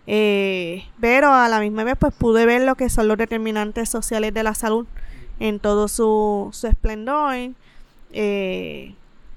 Eh, 0.07 0.83
pero 0.99 1.33
a 1.33 1.49
la 1.49 1.59
misma 1.59 1.83
vez 1.83 1.95
pues 1.99 2.13
pude 2.13 2.45
ver 2.45 2.61
lo 2.61 2.75
que 2.75 2.89
son 2.89 3.07
los 3.07 3.17
determinantes 3.17 3.89
sociales 3.89 4.33
de 4.35 4.43
la 4.43 4.53
salud 4.53 4.85
en 5.39 5.59
todo 5.59 5.87
su, 5.87 6.49
su 6.51 6.67
esplendor. 6.67 7.35
Eh, 8.11 8.93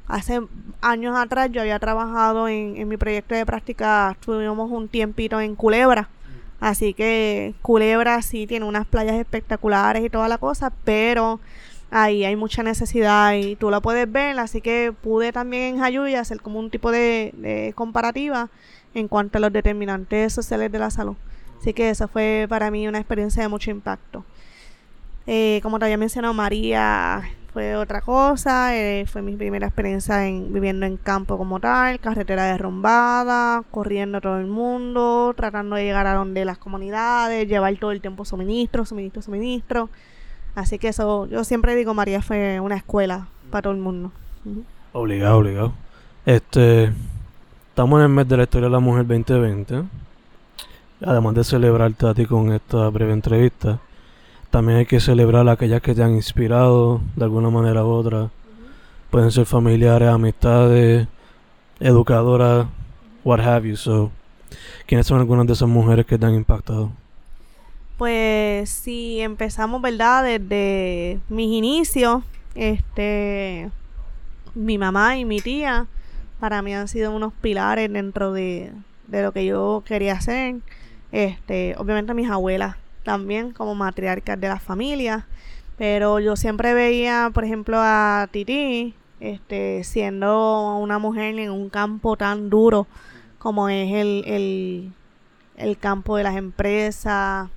hace 0.07 0.41
años 0.81 1.17
atrás 1.17 1.51
yo 1.51 1.63
había 1.63 1.79
trabajado 1.79 2.49
en, 2.49 2.77
en 2.77 2.89
mi 2.89 2.97
proyecto 2.97 3.35
de 3.35 3.47
práctica, 3.47 4.17
tuvimos 4.21 4.71
un 4.71 4.89
tiempito 4.89 5.41
en 5.41 5.57
Culebra. 5.57 6.09
Así 6.61 6.93
que 6.93 7.55
Culebra 7.63 8.21
sí 8.21 8.47
tiene 8.47 8.67
unas 8.67 8.87
playas 8.87 9.17
espectaculares 9.17 10.05
y 10.05 10.11
toda 10.11 10.29
la 10.29 10.39
cosa, 10.39 10.73
pero 10.85 11.41
ahí 11.91 12.25
hay 12.25 12.37
mucha 12.37 12.63
necesidad 12.63 13.35
y 13.35 13.57
tú 13.57 13.71
la 13.71 13.81
puedes 13.81 14.11
ver. 14.11 14.39
Así 14.39 14.61
que 14.61 14.93
pude 14.93 15.33
también 15.33 15.75
en 15.75 15.81
Jayuya 15.81 16.21
hacer 16.21 16.41
como 16.41 16.59
un 16.59 16.71
tipo 16.71 16.91
de, 16.91 17.73
comparativa 17.75 18.49
en 18.95 19.09
cuanto 19.09 19.39
a 19.39 19.41
los 19.41 19.53
determinantes 19.53 20.33
sociales 20.33 20.73
de 20.73 20.79
la 20.79 20.91
salud. 20.91 21.17
Así 21.61 21.73
que 21.73 21.91
eso 21.91 22.09
fue 22.09 22.47
para 22.49 22.71
mí 22.71 22.87
una 22.89 22.99
experiencia 22.99 23.43
de 23.43 23.49
mucho 23.49 23.71
impacto. 23.71 24.25
Eh, 25.27 25.61
como 25.63 25.79
te 25.79 25.85
había 25.85 25.99
mencionado, 25.99 26.33
María 26.33 27.23
fue 27.53 27.77
otra 27.77 28.01
cosa, 28.01 28.77
eh, 28.77 29.05
fue 29.07 29.21
mi 29.21 29.35
primera 29.37 29.67
experiencia 29.67 30.27
en, 30.27 30.53
viviendo 30.53 30.87
en 30.87 30.97
campo 30.97 31.37
como 31.37 31.61
tal, 31.61 31.99
carretera 31.99 32.45
derrumbada, 32.45 33.63
corriendo 33.71 34.21
todo 34.21 34.39
el 34.39 34.47
mundo, 34.47 35.35
tratando 35.37 35.77
de 35.77 35.85
llegar 35.85 36.07
a 36.07 36.15
donde 36.15 36.45
las 36.45 36.59
comunidades, 36.59 37.49
llevar 37.49 37.77
todo 37.77 37.91
el 37.93 38.01
tiempo 38.01 38.25
suministro, 38.25 38.85
suministro, 38.85 39.23
suministro. 39.23 39.91
Así 40.59 40.81
que 40.81 40.89
eso, 40.89 41.27
yo 41.27 41.45
siempre 41.45 41.77
digo, 41.77 41.95
María 41.95 42.21
fue 42.21 42.59
una 42.59 42.75
escuela 42.75 43.29
para 43.49 43.63
todo 43.63 43.73
el 43.75 43.79
mundo. 43.79 44.11
Obligado, 44.93 45.39
obligado. 45.39 45.73
Este, 46.27 46.93
estamos 47.69 48.01
en 48.01 48.07
el 48.07 48.09
mes 48.09 48.27
de 48.27 48.39
la 48.39 48.43
historia 48.43 48.67
de 48.67 48.73
la 48.73 48.81
mujer 48.81 49.07
2020. 49.07 49.85
Además 51.07 51.35
de 51.37 51.45
celebrarte 51.45 52.09
a 52.09 52.13
ti 52.13 52.27
con 52.27 52.53
esta 52.53 52.89
breve 52.89 53.13
entrevista, 53.13 53.79
también 54.51 54.79
hay 54.79 54.87
que 54.87 54.99
celebrar 54.99 55.49
a 55.49 55.53
aquellas 55.53 55.81
que 55.81 55.95
te 55.95 56.03
han 56.03 56.17
inspirado 56.17 57.03
de 57.15 57.23
alguna 57.23 57.51
manera 57.51 57.85
u 57.85 57.91
otra. 57.91 58.29
Pueden 59.11 59.31
ser 59.31 59.47
familiares, 59.47 60.09
amistades, 60.09 61.07
educadoras, 61.79 62.67
what 63.23 63.39
have 63.39 63.69
you. 63.69 63.77
So, 63.77 64.11
¿quiénes 64.87 65.07
son 65.07 65.21
algunas 65.21 65.47
de 65.47 65.53
esas 65.53 65.69
mujeres 65.69 66.05
que 66.05 66.19
te 66.19 66.27
han 66.27 66.35
impactado? 66.35 66.91
Pues 67.99 68.71
si 68.71 69.21
empezamos, 69.21 69.83
¿verdad? 69.83 70.23
Desde 70.23 71.19
mis 71.29 71.51
inicios, 71.51 72.23
este, 72.55 73.71
mi 74.55 74.79
mamá 74.79 75.19
y 75.19 75.25
mi 75.25 75.41
tía 75.41 75.87
para 76.39 76.63
mí 76.63 76.73
han 76.75 76.87
sido 76.87 77.11
unos 77.11 77.33
pilares 77.33 77.93
dentro 77.93 78.33
de, 78.33 78.73
de 79.09 79.23
lo 79.23 79.33
que 79.33 79.45
yo 79.45 79.83
quería 79.85 80.13
hacer. 80.15 80.57
Este, 81.11 81.75
obviamente 81.77 82.15
mis 82.15 82.31
abuelas 82.31 82.77
también 83.03 83.53
como 83.53 83.75
matriarcas 83.75 84.41
de 84.41 84.47
la 84.47 84.61
familia. 84.61 85.27
Pero 85.77 86.21
yo 86.21 86.37
siempre 86.37 86.75
veía, 86.75 87.33
por 87.35 87.45
ejemplo, 87.45 87.79
a 87.81 88.29
Titi 88.31 88.95
este, 89.19 89.83
siendo 89.83 90.77
una 90.77 91.01
mujer 91.01 91.37
en 91.37 91.51
un 91.51 91.69
campo 91.69 92.17
tan 92.17 92.49
duro 92.49 92.87
como 93.41 93.69
es 93.69 93.93
el, 93.93 94.23
el, 94.27 94.93
el 95.57 95.79
campo 95.79 96.17
de 96.17 96.23
las 96.23 96.37
empresas, 96.37 97.49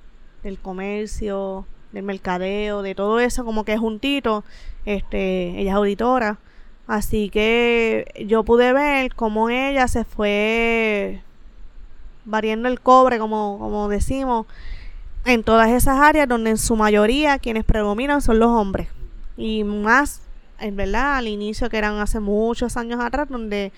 del 0.42 0.58
comercio, 0.58 1.66
del 1.92 2.04
mercadeo, 2.04 2.82
de 2.82 2.94
todo 2.94 3.20
eso 3.20 3.44
como 3.44 3.64
que 3.64 3.76
juntito. 3.76 4.44
Este, 4.84 5.60
ella 5.60 5.70
es 5.70 5.76
auditora. 5.76 6.38
Así 6.86 7.30
que 7.30 8.24
yo 8.26 8.42
pude 8.44 8.72
ver 8.72 9.14
cómo 9.14 9.48
ella 9.50 9.88
se 9.88 10.04
fue 10.04 11.22
variando 12.24 12.68
el 12.68 12.80
cobre, 12.80 13.18
como, 13.18 13.58
como 13.58 13.88
decimos, 13.88 14.46
en 15.24 15.44
todas 15.44 15.70
esas 15.70 15.98
áreas 16.00 16.28
donde 16.28 16.50
en 16.50 16.58
su 16.58 16.76
mayoría 16.76 17.38
quienes 17.38 17.64
predominan 17.64 18.20
son 18.20 18.38
los 18.38 18.48
hombres. 18.48 18.88
Y 19.36 19.64
más, 19.64 20.22
en 20.58 20.76
verdad, 20.76 21.16
al 21.16 21.28
inicio 21.28 21.70
que 21.70 21.78
eran 21.78 21.98
hace 21.98 22.20
muchos 22.20 22.76
años 22.76 23.00
atrás, 23.00 23.28
donde 23.28 23.72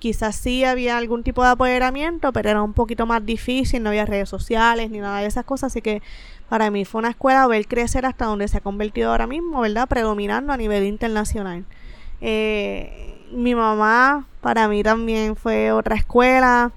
quizás 0.00 0.34
sí 0.34 0.64
había 0.64 0.98
algún 0.98 1.22
tipo 1.22 1.44
de 1.44 1.50
apoderamiento, 1.50 2.32
pero 2.32 2.50
era 2.50 2.62
un 2.62 2.72
poquito 2.72 3.06
más 3.06 3.24
difícil, 3.24 3.82
no 3.82 3.90
había 3.90 4.06
redes 4.06 4.28
sociales 4.28 4.90
ni 4.90 4.98
nada 4.98 5.20
de 5.20 5.26
esas 5.26 5.44
cosas, 5.44 5.72
así 5.72 5.82
que 5.82 6.02
para 6.48 6.70
mí 6.72 6.84
fue 6.84 6.98
una 6.98 7.10
escuela 7.10 7.46
ver 7.46 7.68
crecer 7.68 8.04
hasta 8.04 8.24
donde 8.24 8.48
se 8.48 8.56
ha 8.56 8.60
convertido 8.60 9.12
ahora 9.12 9.28
mismo, 9.28 9.60
¿verdad? 9.60 9.86
Predominando 9.88 10.52
a 10.52 10.56
nivel 10.56 10.84
internacional. 10.84 11.64
Eh, 12.20 13.16
mi 13.30 13.54
mamá 13.54 14.26
para 14.40 14.66
mí 14.66 14.82
también 14.82 15.36
fue 15.36 15.70
otra 15.70 15.94
escuela, 15.94 16.72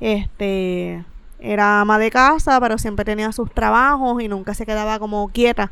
este, 0.00 1.04
era 1.38 1.80
ama 1.80 1.98
de 1.98 2.10
casa, 2.10 2.58
pero 2.60 2.78
siempre 2.78 3.04
tenía 3.04 3.30
sus 3.32 3.52
trabajos 3.52 4.20
y 4.22 4.28
nunca 4.28 4.54
se 4.54 4.66
quedaba 4.66 4.98
como 4.98 5.28
quieta. 5.28 5.70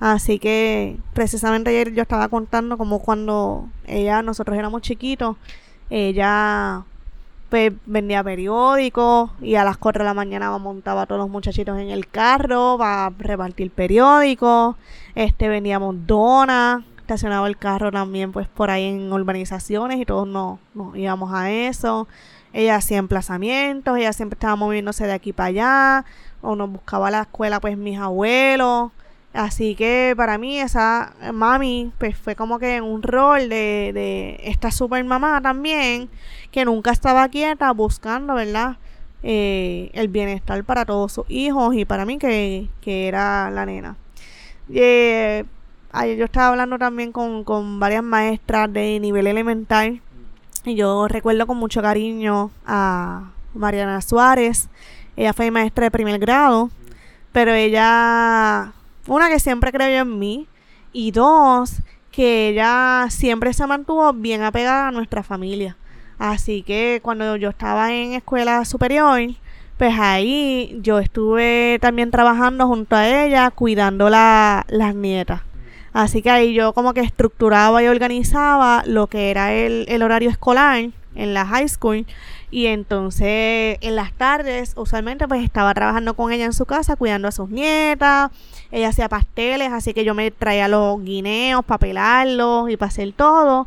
Así 0.00 0.38
que 0.38 0.98
precisamente 1.12 1.70
ayer 1.70 1.94
yo 1.94 2.02
estaba 2.02 2.28
contando 2.28 2.76
como 2.76 2.98
cuando 2.98 3.68
ella, 3.86 4.22
nosotros 4.22 4.58
éramos 4.58 4.82
chiquitos, 4.82 5.36
ella 5.90 6.84
pues 7.50 7.72
vendía 7.86 8.24
periódicos 8.24 9.30
y 9.40 9.54
a 9.54 9.64
las 9.64 9.76
4 9.76 10.02
de 10.02 10.08
la 10.08 10.14
mañana 10.14 10.56
montaba 10.58 11.02
a 11.02 11.06
todos 11.06 11.20
los 11.20 11.30
muchachitos 11.30 11.78
en 11.78 11.90
el 11.90 12.08
carro 12.08 12.78
va 12.78 13.06
a 13.06 13.10
repartir 13.16 13.70
periódicos, 13.70 14.76
este 15.14 15.48
vendíamos 15.48 15.94
donas, 16.06 16.82
estacionaba 17.04 17.46
el 17.46 17.58
carro 17.58 17.92
también 17.92 18.32
pues 18.32 18.48
por 18.48 18.70
ahí 18.70 18.86
en 18.86 19.12
urbanizaciones 19.12 20.00
y 20.00 20.06
todos 20.06 20.26
nos, 20.26 20.58
nos 20.74 20.96
íbamos 20.96 21.32
a 21.34 21.50
eso. 21.50 22.08
Ella 22.54 22.76
hacía 22.76 22.98
emplazamientos, 22.98 23.98
ella 23.98 24.12
siempre 24.12 24.36
estaba 24.36 24.56
moviéndose 24.56 25.06
de 25.06 25.12
aquí 25.12 25.32
para 25.32 25.48
allá, 25.48 26.04
o 26.40 26.56
nos 26.56 26.70
buscaba 26.70 27.08
a 27.08 27.10
la 27.10 27.20
escuela 27.22 27.60
pues 27.60 27.76
mis 27.76 27.98
abuelos. 27.98 28.92
Así 29.34 29.74
que 29.74 30.14
para 30.16 30.38
mí 30.38 30.60
esa 30.60 31.12
mami 31.32 31.92
pues 31.98 32.16
fue 32.16 32.36
como 32.36 32.60
que 32.60 32.80
un 32.80 33.02
rol 33.02 33.48
de, 33.48 33.90
de 33.92 34.40
esta 34.44 34.70
super 34.70 35.04
mamá 35.04 35.40
también, 35.42 36.08
que 36.52 36.64
nunca 36.64 36.92
estaba 36.92 37.28
quieta 37.28 37.72
buscando, 37.72 38.34
¿verdad? 38.34 38.76
Eh, 39.24 39.90
el 39.94 40.06
bienestar 40.08 40.62
para 40.62 40.84
todos 40.84 41.12
sus 41.12 41.24
hijos 41.28 41.74
y 41.74 41.84
para 41.84 42.04
mí 42.04 42.16
que, 42.18 42.68
que 42.80 43.08
era 43.08 43.50
la 43.50 43.66
nena. 43.66 43.96
Eh, 44.72 45.44
ayer 45.90 46.16
yo 46.16 46.26
estaba 46.26 46.48
hablando 46.48 46.78
también 46.78 47.10
con, 47.10 47.42
con 47.42 47.80
varias 47.80 48.04
maestras 48.04 48.72
de 48.72 49.00
nivel 49.00 49.26
elemental 49.26 50.00
y 50.64 50.76
yo 50.76 51.08
recuerdo 51.08 51.46
con 51.48 51.56
mucho 51.56 51.82
cariño 51.82 52.52
a 52.66 53.32
Mariana 53.52 54.00
Suárez. 54.00 54.68
Ella 55.16 55.32
fue 55.32 55.50
maestra 55.50 55.84
de 55.84 55.90
primer 55.90 56.20
grado, 56.20 56.70
pero 57.32 57.52
ella 57.52 58.72
una, 59.06 59.28
que 59.28 59.40
siempre 59.40 59.72
creyó 59.72 60.02
en 60.02 60.18
mí. 60.18 60.48
Y 60.92 61.10
dos, 61.10 61.82
que 62.10 62.48
ella 62.50 63.06
siempre 63.10 63.52
se 63.52 63.66
mantuvo 63.66 64.12
bien 64.12 64.42
apegada 64.42 64.88
a 64.88 64.92
nuestra 64.92 65.22
familia. 65.22 65.76
Así 66.18 66.62
que 66.62 67.00
cuando 67.02 67.36
yo 67.36 67.48
estaba 67.48 67.92
en 67.92 68.12
escuela 68.12 68.64
superior, 68.64 69.20
pues 69.76 69.94
ahí 69.98 70.78
yo 70.80 71.00
estuve 71.00 71.78
también 71.80 72.10
trabajando 72.10 72.68
junto 72.68 72.94
a 72.94 73.24
ella, 73.24 73.50
cuidando 73.50 74.08
la, 74.10 74.64
las 74.68 74.94
nietas. 74.94 75.42
Así 75.92 76.22
que 76.22 76.30
ahí 76.30 76.54
yo 76.54 76.72
como 76.72 76.94
que 76.94 77.00
estructuraba 77.00 77.82
y 77.82 77.88
organizaba 77.88 78.84
lo 78.86 79.08
que 79.08 79.30
era 79.30 79.52
el, 79.52 79.84
el 79.88 80.02
horario 80.02 80.30
escolar 80.30 80.90
en 81.14 81.34
la 81.34 81.46
high 81.46 81.68
school 81.68 82.06
y 82.50 82.66
entonces 82.66 83.78
en 83.80 83.96
las 83.96 84.12
tardes 84.12 84.74
usualmente 84.76 85.26
pues 85.26 85.42
estaba 85.42 85.74
trabajando 85.74 86.14
con 86.14 86.32
ella 86.32 86.44
en 86.44 86.52
su 86.52 86.66
casa 86.66 86.96
cuidando 86.96 87.28
a 87.28 87.32
sus 87.32 87.50
nietas. 87.50 88.30
Ella 88.70 88.88
hacía 88.88 89.08
pasteles, 89.08 89.72
así 89.72 89.92
que 89.94 90.04
yo 90.04 90.14
me 90.14 90.30
traía 90.30 90.68
los 90.68 91.02
guineos 91.02 91.64
para 91.64 91.78
pelarlos 91.78 92.70
y 92.70 92.76
para 92.76 92.88
hacer 92.88 93.12
todo. 93.12 93.66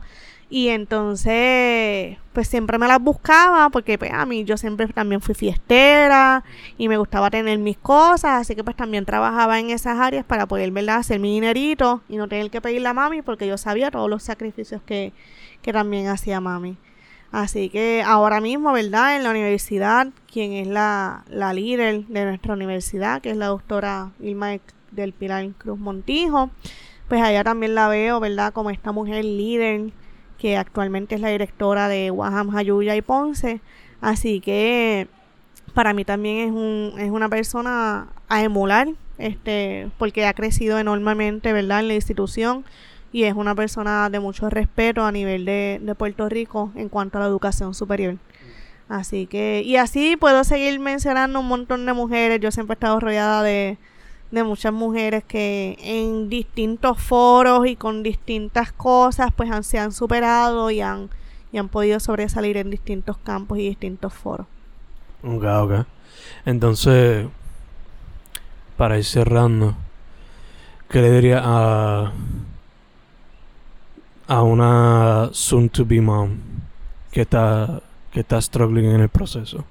Y 0.49 0.69
entonces, 0.69 2.17
pues 2.31 2.47
siempre 2.47 2.77
me 2.77 2.87
las 2.87 3.01
buscaba 3.01 3.69
porque 3.69 3.97
pues 3.97 4.13
a 4.13 4.25
mí 4.25 4.45
yo 4.45 4.55
siempre 4.55 4.87
también 4.87 5.19
fui 5.19 5.35
fiestera 5.35 6.45
y 6.77 6.87
me 6.87 6.97
gustaba 6.97 7.29
tener 7.29 7.59
mis 7.59 7.77
cosas, 7.77 8.41
así 8.41 8.55
que 8.55 8.63
pues 8.63 8.77
también 8.77 9.03
trabajaba 9.03 9.59
en 9.59 9.69
esas 9.69 9.99
áreas 9.99 10.23
para 10.23 10.45
poder, 10.45 10.71
¿verdad? 10.71 10.99
Hacer 10.99 11.19
mi 11.19 11.33
dinerito 11.33 12.01
y 12.07 12.15
no 12.15 12.29
tener 12.29 12.49
que 12.49 12.61
pedirle 12.61 12.87
a 12.87 12.93
mami 12.93 13.21
porque 13.21 13.47
yo 13.47 13.57
sabía 13.57 13.91
todos 13.91 14.09
los 14.09 14.23
sacrificios 14.23 14.81
que, 14.85 15.11
que 15.61 15.73
también 15.73 16.07
hacía 16.07 16.39
mami. 16.39 16.77
Así 17.31 17.69
que 17.69 18.03
ahora 18.05 18.39
mismo, 18.41 18.71
¿verdad? 18.71 19.17
En 19.17 19.23
la 19.23 19.31
universidad, 19.31 20.07
quien 20.31 20.53
es 20.53 20.67
la, 20.67 21.23
la 21.29 21.53
líder 21.53 22.05
de 22.05 22.25
nuestra 22.25 22.53
universidad, 22.53 23.21
que 23.21 23.31
es 23.31 23.37
la 23.37 23.47
doctora 23.47 24.11
Ilma 24.19 24.57
del 24.91 25.13
Pilar 25.13 25.47
Cruz 25.57 25.77
Montijo, 25.77 26.49
pues 27.07 27.21
allá 27.21 27.43
también 27.43 27.75
la 27.75 27.87
veo, 27.87 28.19
¿verdad? 28.19 28.53
Como 28.53 28.69
esta 28.69 28.91
mujer 28.91 29.25
líder 29.25 29.91
que 30.37 30.57
actualmente 30.57 31.15
es 31.15 31.21
la 31.21 31.29
directora 31.29 31.87
de 31.87 32.11
Waham, 32.11 32.51
Jayuya 32.51 32.95
y 32.95 33.01
Ponce. 33.01 33.61
Así 34.01 34.39
que 34.39 35.07
para 35.73 35.93
mí 35.93 36.05
también 36.05 36.37
es, 36.37 36.51
un, 36.51 36.93
es 36.99 37.11
una 37.11 37.29
persona 37.29 38.07
a 38.29 38.43
emular, 38.43 38.87
este, 39.17 39.89
porque 39.97 40.25
ha 40.25 40.33
crecido 40.33 40.79
enormemente, 40.79 41.53
¿verdad? 41.53 41.79
En 41.81 41.87
la 41.87 41.95
institución 41.95 42.65
y 43.17 43.23
es 43.23 43.33
una 43.33 43.55
persona 43.55 44.11
de 44.11 44.19
mucho 44.19 44.47
respeto 44.47 45.03
a 45.03 45.11
nivel 45.11 45.43
de, 45.43 45.79
de 45.81 45.95
Puerto 45.95 46.29
Rico 46.29 46.71
en 46.75 46.87
cuanto 46.87 47.17
a 47.17 47.21
la 47.21 47.25
educación 47.25 47.73
superior. 47.73 48.17
Así 48.89 49.25
que, 49.25 49.63
y 49.65 49.77
así 49.77 50.15
puedo 50.17 50.43
seguir 50.43 50.79
mencionando 50.79 51.39
un 51.39 51.47
montón 51.47 51.87
de 51.87 51.93
mujeres. 51.93 52.39
Yo 52.39 52.51
siempre 52.51 52.73
he 52.73 52.75
estado 52.75 52.99
rodeada 52.99 53.41
de, 53.41 53.79
de 54.29 54.43
muchas 54.43 54.71
mujeres 54.71 55.23
que 55.23 55.79
en 55.81 56.29
distintos 56.29 57.01
foros 57.01 57.65
y 57.65 57.75
con 57.75 58.03
distintas 58.03 58.71
cosas 58.71 59.31
pues 59.35 59.49
han, 59.49 59.63
se 59.63 59.79
han 59.79 59.93
superado 59.93 60.69
y 60.69 60.81
han, 60.81 61.09
y 61.51 61.57
han 61.57 61.69
podido 61.69 61.99
sobresalir 61.99 62.55
en 62.57 62.69
distintos 62.69 63.17
campos 63.17 63.57
y 63.57 63.67
distintos 63.67 64.13
foros. 64.13 64.45
Ok, 65.23 65.43
ok. 65.43 65.87
Entonces, 66.45 67.25
para 68.77 68.99
ir 68.99 69.05
cerrando, 69.05 69.75
¿qué 70.87 71.01
le 71.01 71.09
diría 71.09 71.41
a 71.43 72.13
a 74.27 74.43
una 74.43 75.29
soon 75.31 75.69
to 75.69 75.85
be 75.85 76.01
mom 76.01 76.37
que 77.11 77.21
está 77.21 77.81
que 78.11 78.21
está 78.21 78.41
struggling 78.41 78.85
en 78.85 79.01
el 79.01 79.09
proceso? 79.09 79.63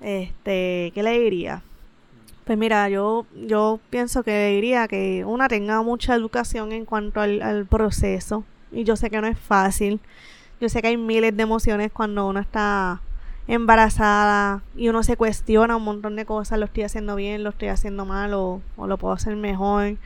Este, 0.00 0.90
¿qué 0.94 1.02
le 1.02 1.18
diría? 1.18 1.62
Pues 2.44 2.58
mira, 2.58 2.88
yo 2.88 3.26
yo 3.46 3.78
pienso 3.90 4.22
que 4.22 4.48
diría 4.48 4.88
que 4.88 5.24
una 5.24 5.48
tenga 5.48 5.82
mucha 5.82 6.14
educación 6.14 6.72
en 6.72 6.84
cuanto 6.84 7.20
al, 7.20 7.40
al 7.42 7.66
proceso 7.66 8.44
y 8.72 8.84
yo 8.84 8.96
sé 8.96 9.10
que 9.10 9.20
no 9.20 9.26
es 9.26 9.38
fácil. 9.38 10.00
Yo 10.60 10.68
sé 10.68 10.80
que 10.82 10.88
hay 10.88 10.96
miles 10.96 11.36
de 11.36 11.42
emociones 11.42 11.92
cuando 11.92 12.26
uno 12.26 12.40
está 12.40 13.00
embarazada 13.48 14.62
y 14.76 14.88
uno 14.88 15.02
se 15.02 15.16
cuestiona 15.16 15.76
un 15.76 15.84
montón 15.84 16.16
de 16.16 16.24
cosas, 16.24 16.58
lo 16.58 16.64
estoy 16.64 16.84
haciendo 16.84 17.16
bien, 17.16 17.42
lo 17.42 17.50
estoy 17.50 17.68
haciendo 17.68 18.04
mal 18.06 18.34
o, 18.34 18.60
o 18.76 18.86
lo 18.86 18.96
puedo 18.98 19.14
hacer 19.14 19.36
mejor 19.36 19.96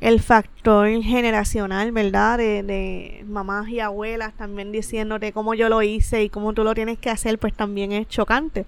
el 0.00 0.20
factor 0.20 0.88
generacional, 1.02 1.92
¿verdad? 1.92 2.38
De, 2.38 2.62
de, 2.62 3.24
mamás 3.28 3.68
y 3.68 3.80
abuelas 3.80 4.32
también 4.34 4.70
diciéndote 4.70 5.32
cómo 5.32 5.54
yo 5.54 5.68
lo 5.68 5.82
hice 5.82 6.22
y 6.22 6.28
cómo 6.28 6.52
tú 6.52 6.62
lo 6.64 6.74
tienes 6.74 6.98
que 6.98 7.10
hacer, 7.10 7.38
pues 7.38 7.52
también 7.54 7.92
es 7.92 8.08
chocante. 8.08 8.64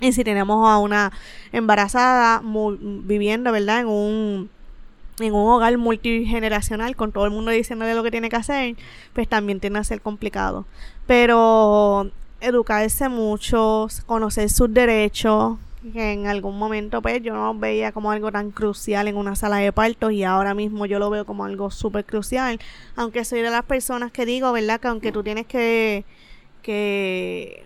Y 0.00 0.12
si 0.12 0.22
tenemos 0.22 0.68
a 0.68 0.78
una 0.78 1.12
embarazada 1.52 2.40
viviendo, 2.44 3.50
¿verdad? 3.50 3.80
En 3.80 3.86
un, 3.88 4.50
en 5.18 5.34
un 5.34 5.50
hogar 5.50 5.76
multigeneracional 5.76 6.94
con 6.94 7.10
todo 7.10 7.24
el 7.24 7.32
mundo 7.32 7.50
diciéndole 7.50 7.94
lo 7.94 8.04
que 8.04 8.12
tiene 8.12 8.28
que 8.28 8.36
hacer, 8.36 8.76
pues 9.12 9.28
también 9.28 9.58
tiene 9.58 9.80
que 9.80 9.84
ser 9.84 10.00
complicado. 10.00 10.66
Pero 11.06 12.10
educarse 12.40 13.08
mucho, 13.08 13.88
conocer 14.06 14.48
sus 14.50 14.72
derechos, 14.72 15.58
que 15.92 16.12
en 16.12 16.26
algún 16.26 16.58
momento 16.58 17.02
pues 17.02 17.22
yo 17.22 17.34
no 17.34 17.54
veía 17.54 17.92
como 17.92 18.10
algo 18.10 18.30
tan 18.32 18.50
crucial 18.50 19.08
en 19.08 19.16
una 19.16 19.36
sala 19.36 19.56
de 19.58 19.72
partos 19.72 20.12
y 20.12 20.24
ahora 20.24 20.54
mismo 20.54 20.86
yo 20.86 20.98
lo 20.98 21.10
veo 21.10 21.24
como 21.24 21.44
algo 21.44 21.70
súper 21.70 22.04
crucial, 22.04 22.58
aunque 22.96 23.24
soy 23.24 23.42
de 23.42 23.50
las 23.50 23.64
personas 23.64 24.12
que 24.12 24.26
digo, 24.26 24.52
¿verdad? 24.52 24.80
Que 24.80 24.88
aunque 24.88 25.12
tú 25.12 25.22
tienes 25.22 25.46
que, 25.46 26.04
que 26.62 27.64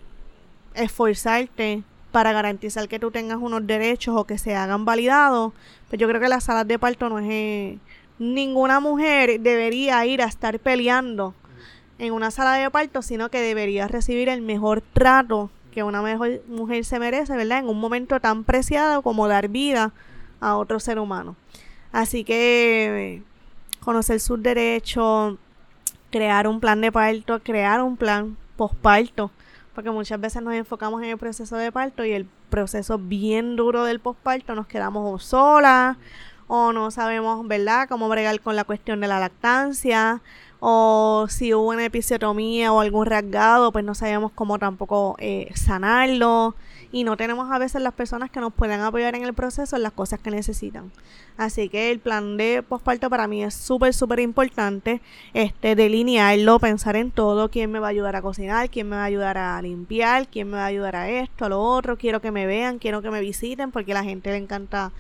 esforzarte 0.74 1.82
para 2.11 2.32
garantizar 2.32 2.88
que 2.88 2.98
tú 2.98 3.11
tengas 3.11 3.38
unos 3.38 3.66
derechos 3.66 4.14
o 4.16 4.24
que 4.24 4.38
se 4.38 4.54
hagan 4.54 4.85
validados, 4.85 5.52
pues 5.88 6.00
yo 6.00 6.08
creo 6.08 6.20
que 6.20 6.28
las 6.28 6.44
salas 6.44 6.68
de 6.68 6.78
parto 6.78 7.08
no 7.08 7.18
es... 7.18 7.26
Eh, 7.28 7.78
ninguna 8.18 8.78
mujer 8.78 9.40
debería 9.40 10.04
ir 10.06 10.22
a 10.22 10.26
estar 10.26 10.58
peleando 10.61 11.35
en 11.98 12.12
una 12.12 12.30
sala 12.30 12.54
de 12.54 12.70
parto, 12.70 13.02
sino 13.02 13.30
que 13.30 13.40
debería 13.40 13.88
recibir 13.88 14.28
el 14.28 14.42
mejor 14.42 14.82
trato 14.92 15.50
que 15.72 15.82
una 15.82 16.02
mejor 16.02 16.42
mujer 16.46 16.85
se 16.85 16.98
merece, 17.00 17.37
¿verdad? 17.37 17.58
En 17.58 17.68
un 17.68 17.80
momento 17.80 18.20
tan 18.20 18.44
preciado 18.44 19.02
como 19.02 19.26
dar 19.26 19.48
vida 19.48 19.92
a 20.40 20.56
otro 20.56 20.78
ser 20.78 20.98
humano. 20.98 21.35
Así 21.90 22.24
que 22.24 23.22
conocer 23.80 24.20
sus 24.20 24.40
derechos, 24.42 25.37
crear 26.11 26.46
un 26.46 26.61
plan 26.61 26.80
de 26.80 26.92
parto, 26.92 27.40
crear 27.42 27.82
un 27.82 27.96
plan 27.96 28.37
posparto, 28.56 29.30
porque 29.74 29.90
muchas 29.90 30.20
veces 30.20 30.42
nos 30.42 30.54
enfocamos 30.54 31.02
en 31.02 31.11
el 31.11 31.18
proceso 31.18 31.56
de 31.56 31.72
parto 31.72 32.04
y 32.04 32.12
el 32.12 32.26
proceso 32.50 32.98
bien 32.98 33.56
duro 33.56 33.85
del 33.85 33.98
posparto 33.98 34.54
nos 34.54 34.66
quedamos 34.66 35.24
solas 35.24 35.96
o 36.46 36.72
no 36.72 36.90
sabemos, 36.90 37.46
¿verdad?, 37.46 37.88
cómo 37.88 38.09
bregar 38.09 38.40
con 38.40 38.57
la 38.57 38.64
cuestión 38.64 39.00
de 39.00 39.09
la 39.09 39.20
lactancia 39.20 40.20
o 40.64 41.26
si 41.28 41.52
hubo 41.55 41.70
una 41.70 41.85
episiotomía 41.85 42.72
o 42.72 42.81
algún 42.81 43.05
rasgado, 43.07 43.72
pues 43.72 43.85
no 43.85 43.96
sabemos 43.96 44.31
cómo 44.33 44.61
tampoco 44.61 45.16
eh, 45.18 45.50
sanarlo 45.57 46.55
y 46.92 47.02
no 47.02 47.16
tenemos 47.16 47.50
a 47.50 47.59
veces 47.59 47.83
las 47.83 47.94
personas 47.94 48.31
que 48.31 48.38
nos 48.38 48.52
puedan 48.52 48.81
apoyar 48.81 49.16
en 49.16 49.24
el 49.24 49.35
proceso 49.35 49.74
en 49.74 49.83
las 49.83 49.92
cosas 49.92 50.20
que 50.20 50.31
necesitan. 50.31 50.92
Así 51.37 51.68
que 51.68 51.90
el 51.90 51.98
plan 51.98 52.37
de 52.37 52.62
posparto 52.62 53.11
para 53.11 53.26
mí 53.26 53.42
es 53.42 53.55
súper, 53.55 53.92
súper 53.92 54.20
importante, 54.20 55.00
este, 55.35 55.74
delinearlo, 55.74 56.61
pensar 56.61 56.94
en 56.94 57.11
todo, 57.11 57.50
quién 57.50 57.72
me 57.72 57.81
va 57.81 57.88
a 57.88 57.90
ayudar 57.90 58.14
a 58.14 58.22
cocinar, 58.22 58.70
quién 58.70 58.88
me 58.88 58.94
va 58.94 59.02
a 59.02 59.07
ayudar 59.07 59.38
a 59.38 59.61
limpiar, 59.62 60.28
quién 60.28 60.48
me 60.48 60.59
va 60.59 60.64
a 60.64 60.66
ayudar 60.66 60.94
a 60.94 61.11
esto, 61.11 61.46
a 61.46 61.48
lo 61.48 61.61
otro, 61.61 61.96
quiero 61.96 62.20
que 62.20 62.31
me 62.31 62.46
vean, 62.46 62.78
quiero 62.78 63.02
que 63.02 63.11
me 63.11 63.20
visiten, 63.20 63.72
porque 63.72 63.92
a 63.92 63.94
la 63.94 64.05
gente 64.05 64.31
le 64.31 64.37
encanta 64.37 64.92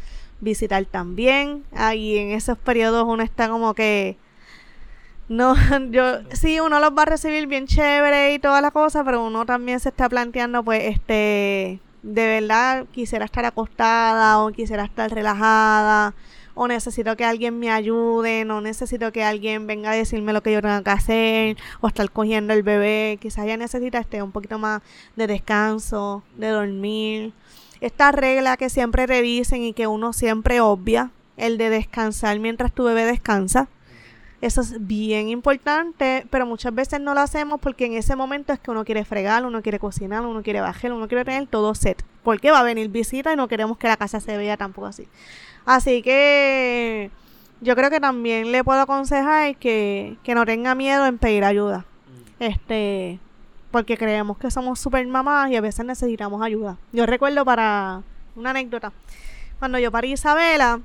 visitar 0.42 0.84
también. 0.84 1.64
Ahí 1.74 2.18
en 2.18 2.32
esos 2.32 2.58
periodos 2.58 3.06
uno 3.08 3.22
está 3.22 3.48
como 3.48 3.72
que 3.72 4.18
no, 5.28 5.54
yo 5.90 6.18
sí, 6.32 6.60
uno 6.60 6.78
los 6.80 6.90
va 6.90 7.02
a 7.02 7.06
recibir 7.06 7.46
bien 7.46 7.66
chévere 7.66 8.34
y 8.34 8.38
toda 8.38 8.60
la 8.60 8.70
cosa, 8.70 9.02
pero 9.02 9.24
uno 9.24 9.46
también 9.46 9.80
se 9.80 9.88
está 9.88 10.08
planteando, 10.08 10.62
pues, 10.62 10.82
este, 10.84 11.80
de 12.02 12.26
verdad 12.26 12.84
quisiera 12.92 13.24
estar 13.24 13.44
acostada 13.46 14.40
o 14.40 14.50
quisiera 14.50 14.84
estar 14.84 15.10
relajada 15.10 16.14
o 16.54 16.68
necesito 16.68 17.16
que 17.16 17.24
alguien 17.24 17.58
me 17.58 17.70
ayude, 17.70 18.44
no 18.44 18.60
necesito 18.60 19.10
que 19.12 19.24
alguien 19.24 19.66
venga 19.66 19.92
a 19.92 19.94
decirme 19.94 20.32
lo 20.32 20.42
que 20.42 20.52
yo 20.52 20.60
tengo 20.60 20.82
que 20.82 20.90
hacer 20.90 21.56
o 21.80 21.88
estar 21.88 22.10
cogiendo 22.10 22.52
el 22.52 22.62
bebé, 22.62 23.18
quizás 23.20 23.46
ya 23.46 23.56
necesita 23.56 23.98
este 23.98 24.22
un 24.22 24.32
poquito 24.32 24.58
más 24.58 24.82
de 25.16 25.26
descanso, 25.26 26.22
de 26.36 26.48
dormir. 26.48 27.32
Esta 27.82 28.12
regla 28.12 28.56
que 28.56 28.70
siempre 28.70 29.06
revisen 29.06 29.62
y 29.62 29.74
que 29.74 29.86
uno 29.86 30.14
siempre 30.14 30.62
obvia, 30.62 31.10
el 31.36 31.58
de 31.58 31.68
descansar 31.68 32.38
mientras 32.38 32.72
tu 32.72 32.84
bebé 32.84 33.04
descansa 33.04 33.68
eso 34.42 34.60
es 34.60 34.84
bien 34.88 35.28
importante, 35.28 36.26
pero 36.28 36.46
muchas 36.46 36.74
veces 36.74 37.00
no 37.00 37.14
lo 37.14 37.20
hacemos 37.20 37.60
porque 37.60 37.86
en 37.86 37.92
ese 37.92 38.16
momento 38.16 38.52
es 38.52 38.58
que 38.58 38.72
uno 38.72 38.84
quiere 38.84 39.04
fregar, 39.04 39.46
uno 39.46 39.62
quiere 39.62 39.78
cocinar, 39.78 40.26
uno 40.26 40.42
quiere 40.42 40.60
bajar, 40.60 40.92
uno 40.92 41.06
quiere 41.06 41.24
tener 41.24 41.46
todo 41.46 41.76
set. 41.76 42.04
Porque 42.24 42.50
va 42.50 42.58
a 42.58 42.64
venir 42.64 42.88
visita 42.88 43.32
y 43.32 43.36
no 43.36 43.46
queremos 43.46 43.78
que 43.78 43.86
la 43.86 43.96
casa 43.96 44.18
se 44.18 44.36
vea 44.36 44.56
tampoco 44.56 44.88
así. 44.88 45.06
Así 45.64 46.02
que 46.02 47.12
yo 47.60 47.76
creo 47.76 47.88
que 47.88 48.00
también 48.00 48.50
le 48.50 48.64
puedo 48.64 48.80
aconsejar 48.80 49.54
que, 49.58 50.16
que 50.24 50.34
no 50.34 50.44
tenga 50.44 50.74
miedo 50.74 51.06
en 51.06 51.18
pedir 51.18 51.44
ayuda. 51.44 51.86
Mm. 52.40 52.42
Este, 52.42 53.20
porque 53.72 53.96
creemos 53.96 54.38
que 54.38 54.50
somos 54.50 54.78
super 54.78 55.04
mamás 55.06 55.50
y 55.50 55.56
a 55.56 55.60
veces 55.60 55.84
necesitamos 55.84 56.42
ayuda. 56.42 56.76
Yo 56.92 57.06
recuerdo 57.06 57.44
para 57.44 58.02
una 58.36 58.50
anécdota, 58.50 58.92
cuando 59.58 59.78
yo 59.78 59.90
parí 59.90 60.12
Isabela, 60.12 60.80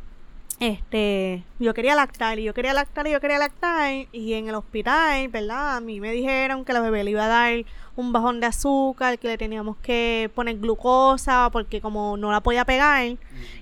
este, 0.60 1.44
yo 1.60 1.74
quería 1.76 1.94
lactar 1.94 2.40
y 2.40 2.44
yo 2.44 2.54
quería 2.54 2.74
lactar 2.74 3.06
y 3.06 3.12
yo 3.12 3.22
quería 3.22 3.38
lactar 3.38 4.08
y 4.12 4.34
en 4.34 4.48
el 4.48 4.56
hospital, 4.56 5.28
¿verdad? 5.28 5.76
A 5.78 5.80
mí 5.82 6.00
me 6.00 6.12
dijeron 6.12 6.66
que 6.66 6.74
la 6.74 6.80
bebé 6.80 7.04
le 7.04 7.12
iba 7.12 7.26
a 7.26 7.28
dar 7.28 7.66
un 7.96 8.12
bajón 8.12 8.40
de 8.40 8.48
azúcar, 8.48 9.20
que 9.20 9.28
le 9.28 9.38
teníamos 9.38 9.78
que 9.78 10.32
poner 10.34 10.58
glucosa 10.58 11.50
porque 11.52 11.82
como 11.82 12.18
no 12.18 12.32
la 12.32 12.42
podía 12.42 12.66
pegar 12.66 13.18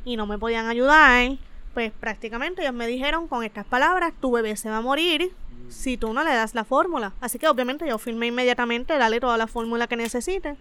y 0.06 0.16
no 0.16 0.28
me 0.28 0.38
podían 0.38 0.68
ayudar, 0.68 1.32
pues 1.74 1.92
prácticamente 1.92 2.62
ellos 2.62 2.74
me 2.74 2.88
dijeron 2.88 3.28
con 3.28 3.44
estas 3.44 3.66
palabras, 3.66 4.14
tu 4.22 4.32
bebé 4.32 4.56
se 4.56 4.70
va 4.70 4.78
a 4.78 4.82
morir 4.82 5.34
si 5.70 5.98
tú 5.98 6.14
no 6.14 6.24
le 6.24 6.34
das 6.34 6.56
la 6.56 6.64
fórmula. 6.64 7.14
Así 7.22 7.40
que 7.40 7.48
obviamente 7.48 7.88
yo 7.88 7.98
firmé 7.98 8.28
inmediatamente, 8.28 8.98
dale 8.98 9.20
toda 9.20 9.38
la 9.38 9.48
fórmula 9.48 9.88
que 9.88 9.96
necesite. 9.96 10.56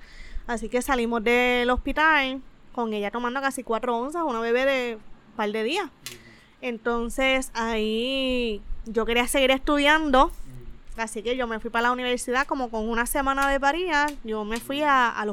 Así 0.46 0.68
que 0.68 0.82
salimos 0.82 1.24
del 1.24 1.70
hospital 1.70 2.42
con 2.72 2.92
ella 2.92 3.10
tomando 3.10 3.40
casi 3.40 3.62
cuatro 3.62 3.96
onzas, 3.96 4.22
una 4.24 4.40
bebé 4.40 4.66
de 4.66 4.94
un 4.96 5.36
par 5.36 5.50
de 5.50 5.62
días. 5.62 5.88
Entonces 6.60 7.50
ahí 7.54 8.60
yo 8.86 9.06
quería 9.06 9.28
seguir 9.28 9.50
estudiando. 9.50 10.32
Así 10.96 11.24
que 11.24 11.36
yo 11.36 11.48
me 11.48 11.58
fui 11.58 11.70
para 11.70 11.88
la 11.88 11.92
universidad 11.92 12.46
como 12.46 12.70
con 12.70 12.88
una 12.88 13.04
semana 13.04 13.50
de 13.50 13.58
paría, 13.58 14.06
yo 14.22 14.44
me 14.44 14.60
fui 14.60 14.82
a, 14.82 15.24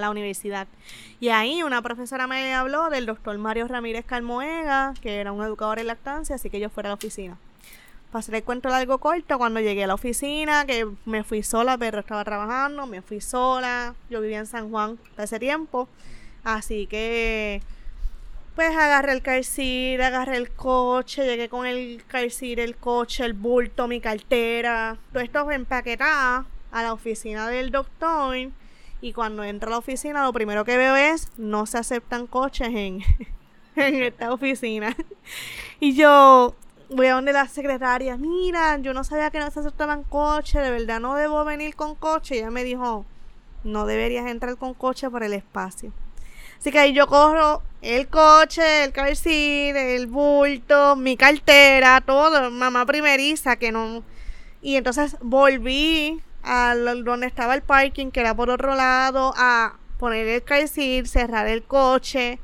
la 0.00 0.10
universidad. 0.10 0.66
Y 1.20 1.28
ahí 1.28 1.62
una 1.62 1.82
profesora 1.82 2.26
me 2.26 2.54
habló 2.54 2.88
del 2.88 3.04
doctor 3.04 3.36
Mario 3.36 3.68
Ramírez 3.68 4.06
Calmoega, 4.06 4.94
que 5.02 5.16
era 5.16 5.32
un 5.32 5.44
educador 5.44 5.78
en 5.78 5.88
lactancia, 5.88 6.36
así 6.36 6.48
que 6.48 6.58
yo 6.58 6.70
fui 6.70 6.84
a 6.84 6.88
la 6.88 6.94
oficina. 6.94 7.36
Pasé 8.12 8.34
el 8.34 8.42
cuento 8.42 8.70
largo 8.70 8.98
corto 8.98 9.36
cuando 9.36 9.60
llegué 9.60 9.84
a 9.84 9.86
la 9.86 9.94
oficina, 9.94 10.64
que 10.64 10.86
me 11.04 11.24
fui 11.24 11.42
sola, 11.42 11.76
pero 11.76 12.00
estaba 12.00 12.24
trabajando, 12.24 12.86
me 12.86 13.02
fui 13.02 13.20
sola. 13.20 13.94
Yo 14.08 14.20
vivía 14.22 14.38
en 14.38 14.46
San 14.46 14.70
Juan 14.70 14.98
de 15.16 15.24
ese 15.24 15.38
tiempo. 15.38 15.88
Así 16.42 16.86
que 16.86 17.60
pues 18.58 18.74
agarré 18.76 19.12
el 19.12 19.22
car 19.22 19.40
agarré 20.02 20.36
el 20.36 20.50
coche, 20.50 21.24
llegué 21.24 21.48
con 21.48 21.64
el 21.64 22.02
car 22.08 22.24
el 22.24 22.76
coche, 22.76 23.24
el 23.24 23.32
bulto, 23.32 23.86
mi 23.86 24.00
cartera, 24.00 24.98
todo 25.12 25.22
esto 25.22 25.48
empaquetado 25.52 26.44
a 26.72 26.82
la 26.82 26.92
oficina 26.92 27.46
del 27.48 27.70
doctor. 27.70 28.36
Y 29.00 29.12
cuando 29.12 29.44
entro 29.44 29.68
a 29.68 29.70
la 29.70 29.78
oficina, 29.78 30.24
lo 30.24 30.32
primero 30.32 30.64
que 30.64 30.76
veo 30.76 30.96
es 30.96 31.30
no 31.36 31.66
se 31.66 31.78
aceptan 31.78 32.26
coches 32.26 32.66
en, 32.68 33.00
en 33.76 34.02
esta 34.02 34.32
oficina. 34.32 34.96
y 35.78 35.94
yo 35.94 36.56
voy 36.90 37.06
a 37.06 37.14
donde 37.14 37.32
la 37.32 37.46
secretaria, 37.48 38.16
mira, 38.16 38.78
yo 38.78 38.94
no 38.94 39.04
sabía 39.04 39.30
que 39.30 39.40
no 39.40 39.50
se 39.50 39.60
aceptaban 39.60 40.04
coches, 40.04 40.62
de 40.62 40.70
verdad 40.70 41.00
no 41.00 41.14
debo 41.14 41.44
venir 41.44 41.74
con 41.74 41.94
coche. 41.94 42.38
Ella 42.38 42.50
me 42.50 42.64
dijo, 42.64 43.04
no 43.64 43.86
deberías 43.86 44.26
entrar 44.26 44.56
con 44.56 44.74
coche 44.74 45.10
por 45.10 45.22
el 45.22 45.34
espacio. 45.34 45.92
Así 46.58 46.72
que 46.72 46.78
ahí 46.78 46.92
yo 46.92 47.06
corro 47.06 47.62
el 47.82 48.08
coche, 48.08 48.84
el 48.84 48.92
cabecín, 48.92 49.76
el 49.76 50.06
bulto, 50.08 50.96
mi 50.96 51.16
cartera, 51.16 52.00
todo, 52.00 52.50
mamá 52.50 52.84
primeriza 52.84 53.56
que 53.56 53.70
no. 53.70 54.02
Y 54.60 54.76
entonces 54.76 55.16
volví 55.20 56.20
a 56.42 56.74
donde 56.74 57.26
estaba 57.26 57.54
el 57.54 57.62
parking, 57.62 58.10
que 58.10 58.20
era 58.20 58.34
por 58.34 58.50
otro 58.50 58.74
lado, 58.74 59.32
a 59.36 59.76
poner 59.98 60.26
el 60.26 60.42
calcín, 60.42 61.06
cerrar 61.06 61.46
el 61.46 61.62
coche, 61.62 62.40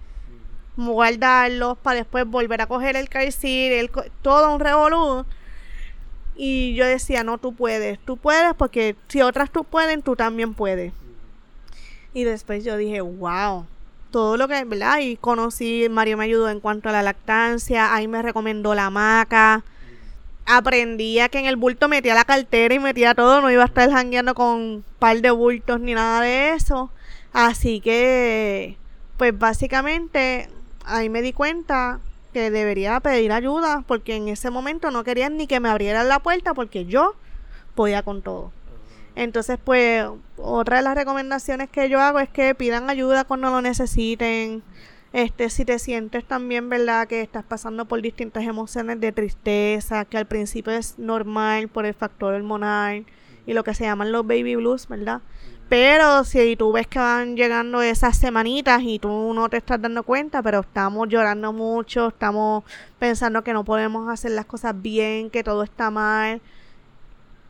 guardarlo 0.77 1.77
para 1.77 1.97
después 1.97 2.27
volver 2.27 2.61
a 2.61 2.67
coger 2.67 2.97
el 2.97 3.09
calcín, 3.09 3.73
el 3.73 3.91
todo 4.23 4.55
un 4.55 4.61
revolú. 4.61 5.25
Y 6.37 6.75
yo 6.75 6.85
decía, 6.85 7.23
no, 7.23 7.39
tú 7.39 7.55
puedes, 7.55 7.99
tú 8.01 8.17
puedes 8.17 8.55
porque 8.55 8.97
si 9.09 9.23
otras 9.23 9.51
tú 9.51 9.65
pueden, 9.65 10.03
tú 10.03 10.17
también 10.17 10.55
puedes. 10.55 10.93
Y 12.13 12.25
después 12.25 12.65
yo 12.65 12.77
dije, 12.77 13.01
wow, 13.01 13.67
todo 14.11 14.37
lo 14.37 14.47
que, 14.47 14.65
¿verdad? 14.65 14.99
Y 15.01 15.17
conocí, 15.17 15.89
Mario 15.91 16.17
me 16.17 16.25
ayudó 16.25 16.49
en 16.49 16.61
cuanto 16.61 16.89
a 16.89 16.93
la 16.93 17.03
lactancia, 17.03 17.95
ahí 17.95 18.07
me 18.09 18.23
recomendó 18.23 18.75
la 18.75 18.91
maca. 18.91 19.65
Aprendía 20.47 21.29
que 21.29 21.39
en 21.39 21.47
el 21.47 21.57
bulto 21.57 21.89
metía 21.89 22.15
la 22.15 22.25
cartera 22.25 22.75
y 22.75 22.79
metía 22.79 23.15
todo, 23.15 23.41
no 23.41 23.51
iba 23.51 23.63
a 23.63 23.67
estar 23.67 23.91
jangueando 23.91 24.35
con 24.35 24.47
un 24.47 24.85
par 24.99 25.21
de 25.21 25.31
bultos 25.31 25.81
ni 25.81 25.95
nada 25.95 26.21
de 26.21 26.51
eso. 26.51 26.91
Así 27.33 27.81
que, 27.81 28.77
pues 29.17 29.37
básicamente, 29.37 30.49
ahí 30.85 31.09
me 31.09 31.23
di 31.23 31.33
cuenta 31.33 32.01
que 32.33 32.51
debería 32.51 32.99
pedir 33.01 33.33
ayuda, 33.33 33.85
porque 33.87 34.17
en 34.17 34.29
ese 34.29 34.51
momento 34.51 34.91
no 34.91 35.05
querían 35.05 35.37
ni 35.37 35.47
que 35.47 35.61
me 35.61 35.69
abrieran 35.69 36.09
la 36.09 36.19
puerta, 36.19 36.55
porque 36.55 36.85
yo 36.85 37.15
podía 37.75 38.03
con 38.03 38.23
todo. 38.23 38.53
Entonces, 39.17 39.59
pues, 39.63 40.05
otra 40.37 40.79
de 40.79 40.83
las 40.83 40.97
recomendaciones 40.97 41.71
que 41.71 41.89
yo 41.89 42.01
hago 42.01 42.19
es 42.19 42.29
que 42.29 42.55
pidan 42.55 42.91
ayuda 42.91 43.25
cuando 43.25 43.51
lo 43.51 43.63
necesiten. 43.63 44.63
Este, 45.13 45.49
si 45.49 45.65
te 45.65 45.79
sientes 45.79 46.25
también, 46.25 46.69
¿verdad? 46.69 47.07
Que 47.07 47.21
estás 47.21 47.45
pasando 47.45 47.85
por 47.85 48.03
distintas 48.03 48.43
emociones 48.43 49.01
de 49.01 49.13
tristeza, 49.13 50.05
que 50.05 50.19
al 50.19 50.27
principio 50.27 50.73
es 50.73 50.99
normal 50.99 51.69
por 51.69 51.87
el 51.87 51.95
factor 51.95 52.35
hormonal 52.35 53.07
y 53.47 53.53
lo 53.53 53.63
que 53.63 53.75
se 53.75 53.85
llaman 53.85 54.11
los 54.11 54.27
baby 54.27 54.57
blues, 54.57 54.89
¿verdad? 54.89 55.21
Pero 55.77 56.23
si 56.23 56.55
tú 56.55 56.71
ves 56.71 56.87
que 56.87 57.01
van 57.01 57.35
llegando 57.35 57.83
esas 57.83 58.17
semanitas 58.17 58.81
y 58.85 59.01
tú 59.01 59.35
no 59.35 59.49
te 59.49 59.57
estás 59.57 59.83
dando 59.83 60.05
cuenta, 60.05 60.41
pero 60.41 60.61
estamos 60.61 61.09
llorando 61.09 61.53
mucho, 61.53 62.11
estamos 62.11 62.63
pensando 63.01 63.43
que 63.43 63.53
no 63.53 63.65
podemos 63.65 64.09
hacer 64.09 64.31
las 64.31 64.47
cosas 64.47 64.81
bien, 64.81 65.31
que 65.31 65.43
todo 65.43 65.65
está 65.65 65.91
mal, 65.91 66.41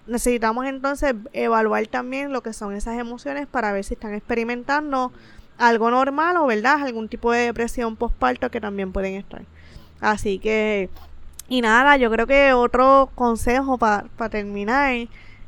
necesitamos 0.06 0.64
entonces 0.64 1.14
evaluar 1.34 1.86
también 1.88 2.32
lo 2.32 2.42
que 2.42 2.54
son 2.54 2.74
esas 2.74 2.98
emociones 2.98 3.46
para 3.46 3.72
ver 3.72 3.84
si 3.84 3.92
están 3.92 4.14
experimentando 4.14 5.12
algo 5.58 5.90
normal 5.90 6.38
o 6.38 6.46
verdad, 6.46 6.80
algún 6.80 7.10
tipo 7.10 7.30
de 7.30 7.40
depresión 7.40 7.94
postparto 7.94 8.50
que 8.50 8.58
también 8.58 8.90
pueden 8.90 9.16
estar. 9.16 9.42
Así 10.00 10.38
que, 10.38 10.88
y 11.50 11.60
nada, 11.60 11.98
yo 11.98 12.10
creo 12.10 12.26
que 12.26 12.54
otro 12.54 13.10
consejo 13.14 13.76
para 13.76 14.08
terminar 14.30 14.94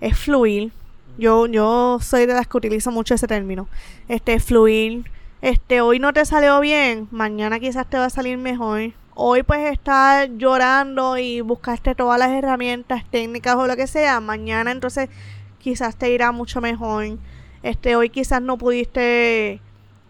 es 0.03 0.19
fluir. 0.19 0.73
Yo, 1.19 1.47
yo 1.47 1.99
soy 2.01 2.27
de 2.27 2.35
las 2.35 2.47
que 2.47 2.57
utilizo 2.57 2.91
mucho 2.91 3.15
ese 3.15 3.27
término. 3.27 3.69
Este, 4.09 4.39
fluir. 4.41 5.11
Este, 5.43 5.81
hoy 5.81 5.99
no 5.99 6.13
te 6.13 6.25
salió 6.25 6.61
bien, 6.61 7.09
mañana 7.11 7.61
quizás 7.61 7.89
te 7.89 7.99
va 7.99 8.07
a 8.07 8.11
salir 8.11 8.39
mejor 8.39 8.93
hoy 9.19 9.43
pues 9.43 9.73
estás 9.73 10.29
llorando 10.37 11.17
y 11.17 11.41
buscaste 11.41 11.95
todas 11.95 12.19
las 12.19 12.31
herramientas 12.31 13.03
técnicas 13.11 13.57
o 13.57 13.67
lo 13.67 13.75
que 13.75 13.87
sea, 13.87 14.21
mañana 14.21 14.71
entonces 14.71 15.09
quizás 15.59 15.97
te 15.97 16.11
irá 16.11 16.33
mucho 16.33 16.61
mejor. 16.61 17.19
Este, 17.63 17.97
hoy 17.97 18.11
quizás 18.11 18.43
no 18.43 18.59
pudiste 18.59 19.61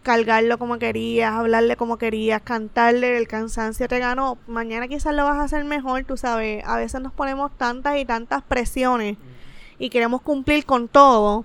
cargarlo 0.02 0.58
como 0.58 0.78
querías, 0.78 1.32
hablarle 1.32 1.76
como 1.76 1.98
querías, 1.98 2.42
cantarle, 2.42 3.16
el 3.16 3.28
cansancio 3.28 3.88
te 3.88 3.98
ganó. 4.00 4.38
Mañana 4.46 4.88
quizás 4.88 5.14
lo 5.14 5.24
vas 5.24 5.38
a 5.38 5.44
hacer 5.44 5.64
mejor, 5.64 6.04
tú 6.04 6.16
sabes. 6.16 6.64
A 6.66 6.76
veces 6.76 7.00
nos 7.00 7.12
ponemos 7.12 7.56
tantas 7.56 7.96
y 7.98 8.04
tantas 8.04 8.42
presiones 8.42 9.16
y 9.78 9.90
queremos 9.90 10.22
cumplir 10.22 10.64
con 10.64 10.88
todo 10.88 11.44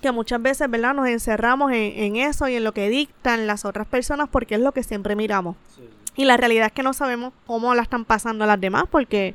que 0.00 0.12
muchas 0.12 0.40
veces, 0.40 0.70
¿verdad? 0.70 0.94
Nos 0.94 1.08
encerramos 1.08 1.72
en, 1.72 2.16
eso 2.16 2.48
y 2.48 2.54
en 2.54 2.64
lo 2.64 2.72
que 2.72 2.88
dictan 2.88 3.46
las 3.46 3.64
otras 3.64 3.86
personas 3.86 4.28
porque 4.30 4.54
es 4.54 4.60
lo 4.60 4.72
que 4.72 4.82
siempre 4.82 5.16
miramos. 5.16 5.56
Y 6.16 6.24
la 6.24 6.36
realidad 6.36 6.66
es 6.66 6.72
que 6.72 6.82
no 6.82 6.92
sabemos 6.92 7.32
cómo 7.46 7.74
la 7.74 7.82
están 7.82 8.04
pasando 8.04 8.46
las 8.46 8.60
demás 8.60 8.84
porque 8.90 9.34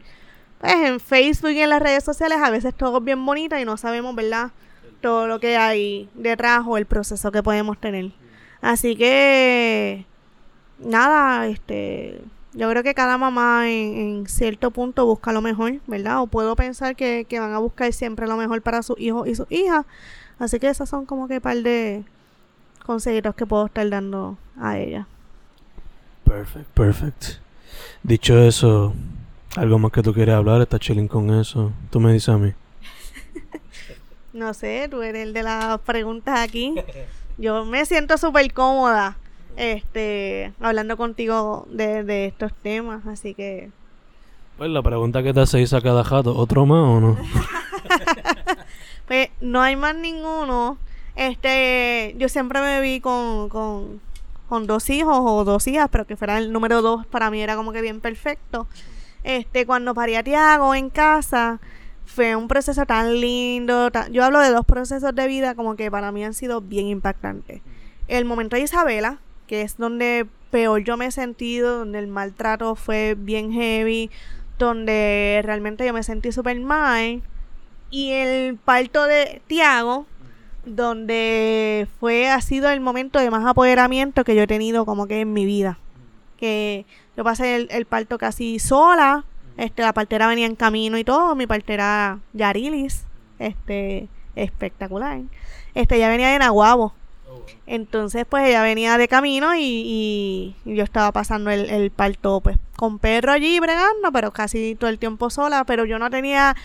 pues, 0.59 0.73
en 0.73 0.99
Facebook 0.99 1.51
y 1.51 1.61
en 1.61 1.69
las 1.69 1.81
redes 1.81 2.03
sociales 2.03 2.39
a 2.41 2.49
veces 2.49 2.73
todo 2.73 2.97
es 2.99 3.03
bien 3.03 3.25
bonito 3.25 3.57
y 3.57 3.65
no 3.65 3.77
sabemos, 3.77 4.15
¿verdad? 4.15 4.51
Todo 5.01 5.27
lo 5.27 5.39
que 5.39 5.57
hay 5.57 6.09
detrás 6.13 6.63
o 6.65 6.77
el 6.77 6.85
proceso 6.85 7.31
que 7.31 7.43
podemos 7.43 7.77
tener. 7.77 8.11
Así 8.61 8.95
que 8.95 10.05
nada, 10.79 11.47
este, 11.47 12.21
yo 12.53 12.69
creo 12.69 12.83
que 12.83 12.93
cada 12.93 13.17
mamá 13.17 13.69
en, 13.69 14.27
cierto 14.27 14.71
punto 14.71 15.05
busca 15.05 15.31
lo 15.31 15.41
mejor, 15.41 15.79
¿verdad? 15.87 16.21
O 16.21 16.27
puedo 16.27 16.55
pensar 16.55 16.95
que, 16.95 17.25
que 17.27 17.39
van 17.39 17.53
a 17.53 17.59
buscar 17.59 17.91
siempre 17.93 18.27
lo 18.27 18.37
mejor 18.37 18.61
para 18.61 18.83
sus 18.83 18.99
hijos 18.99 19.27
y 19.27 19.35
sus 19.35 19.51
hijas. 19.51 19.85
Así 20.39 20.59
que 20.59 20.67
esas 20.67 20.89
son 20.89 21.05
como 21.05 21.27
que 21.27 21.41
par 21.41 21.57
de 21.57 22.03
consejitos 22.85 23.35
que 23.35 23.45
puedo 23.45 23.65
estar 23.65 23.89
dando 23.89 24.37
a 24.59 24.77
ella. 24.77 25.07
Perfect, 26.25 26.67
perfect. 26.69 27.25
Dicho 28.03 28.37
eso, 28.37 28.93
algo 29.55 29.79
más 29.79 29.91
que 29.91 30.03
tú 30.03 30.13
quieres 30.13 30.35
hablar, 30.35 30.61
está 30.61 30.77
chilling 30.77 31.07
con 31.07 31.31
eso. 31.33 31.71
Tú 31.89 31.99
me 31.99 32.13
dices 32.13 32.29
a 32.29 32.37
mí. 32.37 32.53
no 34.33 34.53
sé, 34.53 34.87
tú 34.91 35.01
eres 35.01 35.23
el 35.23 35.33
de 35.33 35.43
las 35.43 35.79
preguntas 35.81 36.39
aquí. 36.39 36.75
Yo 37.37 37.65
me 37.65 37.85
siento 37.85 38.17
súper 38.17 38.53
cómoda 38.53 39.17
este 39.57 40.53
hablando 40.59 40.97
contigo 40.97 41.67
de, 41.69 42.03
de 42.03 42.25
estos 42.27 42.53
temas, 42.53 43.05
así 43.07 43.33
que... 43.33 43.71
Pues 44.57 44.69
la 44.69 44.83
pregunta 44.83 45.23
que 45.23 45.33
te 45.33 45.41
hace 45.41 45.63
a 45.75 45.81
cada 45.81 46.03
jato, 46.03 46.35
¿otro 46.35 46.65
más 46.65 46.83
o 46.83 46.99
no? 46.99 47.17
pues 49.07 49.29
no 49.41 49.61
hay 49.61 49.75
más 49.75 49.95
ninguno. 49.95 50.77
Este, 51.15 52.15
yo 52.17 52.29
siempre 52.29 52.61
me 52.61 52.81
vi 52.81 52.99
con, 52.99 53.49
con, 53.49 53.99
con 54.47 54.67
dos 54.67 54.89
hijos 54.89 55.17
o 55.19 55.43
dos 55.43 55.67
hijas, 55.67 55.89
pero 55.91 56.05
que 56.05 56.15
fuera 56.15 56.37
el 56.37 56.51
número 56.51 56.81
dos 56.81 57.05
para 57.07 57.31
mí 57.31 57.41
era 57.41 57.55
como 57.55 57.71
que 57.71 57.81
bien 57.81 57.99
perfecto. 57.99 58.67
Este, 59.23 59.65
cuando 59.65 59.93
parí 59.93 60.15
a 60.15 60.23
Tiago 60.23 60.75
en 60.75 60.89
casa, 60.89 61.59
fue 62.05 62.35
un 62.35 62.47
proceso 62.47 62.85
tan 62.85 63.19
lindo. 63.19 63.89
yo 64.11 64.23
hablo 64.23 64.39
de 64.39 64.49
dos 64.49 64.65
procesos 64.65 65.15
de 65.15 65.27
vida 65.27 65.55
como 65.55 65.75
que 65.75 65.89
para 65.89 66.11
mí 66.11 66.23
han 66.23 66.33
sido 66.33 66.61
bien 66.61 66.87
impactantes. 66.87 67.61
El 68.07 68.25
momento 68.25 68.55
de 68.55 68.63
Isabela, 68.63 69.19
que 69.53 69.61
es 69.61 69.77
donde 69.77 70.25
peor 70.49 70.83
yo 70.83 70.97
me 70.97 71.05
he 71.05 71.11
sentido, 71.11 71.77
donde 71.77 71.99
el 71.99 72.07
maltrato 72.07 72.73
fue 72.73 73.13
bien 73.15 73.51
heavy, 73.51 74.09
donde 74.57 75.41
realmente 75.45 75.85
yo 75.85 75.93
me 75.93 76.01
sentí 76.01 76.31
súper 76.31 76.59
mal. 76.59 77.21
Y 77.91 78.13
el 78.13 78.57
parto 78.57 79.03
de 79.03 79.43
Tiago, 79.45 80.07
donde 80.65 81.87
fue, 81.99 82.31
ha 82.31 82.41
sido 82.41 82.71
el 82.71 82.79
momento 82.79 83.19
de 83.19 83.29
más 83.29 83.45
apoderamiento 83.45 84.23
que 84.23 84.35
yo 84.35 84.41
he 84.41 84.47
tenido 84.47 84.87
como 84.87 85.05
que 85.05 85.21
en 85.21 85.33
mi 85.33 85.45
vida. 85.45 85.77
Que 86.35 86.87
yo 87.15 87.23
pasé 87.23 87.55
el, 87.55 87.67
el 87.69 87.85
parto 87.85 88.17
casi 88.17 88.57
sola, 88.57 89.25
este, 89.57 89.83
la 89.83 89.93
partera 89.93 90.25
venía 90.25 90.47
en 90.47 90.55
camino 90.55 90.97
y 90.97 91.03
todo, 91.03 91.35
mi 91.35 91.45
partera 91.45 92.21
Yarilis, 92.33 93.05
este, 93.37 94.07
espectacular. 94.35 95.21
Este, 95.75 95.99
ya 95.99 96.09
venía 96.09 96.29
de 96.29 96.39
Nahuabo. 96.39 96.95
Entonces, 97.65 98.25
pues 98.29 98.47
ella 98.47 98.61
venía 98.61 98.97
de 98.97 99.07
camino 99.07 99.51
y, 99.57 100.55
yo 100.65 100.83
estaba 100.83 101.11
pasando 101.11 101.49
el, 101.49 101.69
el, 101.69 101.91
parto, 101.91 102.41
pues, 102.41 102.57
con 102.75 102.99
perro 102.99 103.31
allí 103.31 103.59
bregando, 103.59 104.11
pero 104.11 104.31
casi 104.31 104.75
todo 104.75 104.89
el 104.89 104.99
tiempo 104.99 105.29
sola, 105.29 105.63
pero 105.63 105.85
yo 105.85 105.97
no 105.99 106.09
tenía 106.09 106.55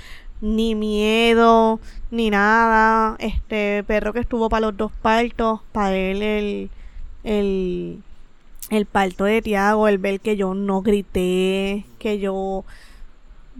ni 0.41 0.75
miedo, 0.75 1.81
ni 2.11 2.31
nada. 2.31 3.17
Este 3.19 3.85
perro 3.85 4.13
que 4.13 4.21
estuvo 4.21 4.49
para 4.49 4.67
los 4.67 4.77
dos 4.77 4.93
partos, 5.03 5.61
para 5.73 5.97
él 5.97 6.23
el, 6.23 6.71
el, 7.25 8.03
el 8.71 8.87
parto 8.87 9.25
de 9.25 9.43
Tiago, 9.43 9.89
el 9.89 9.99
ver 9.99 10.21
que 10.21 10.37
yo 10.37 10.55
no 10.55 10.83
grité, 10.83 11.85
que 11.99 12.19
yo 12.19 12.65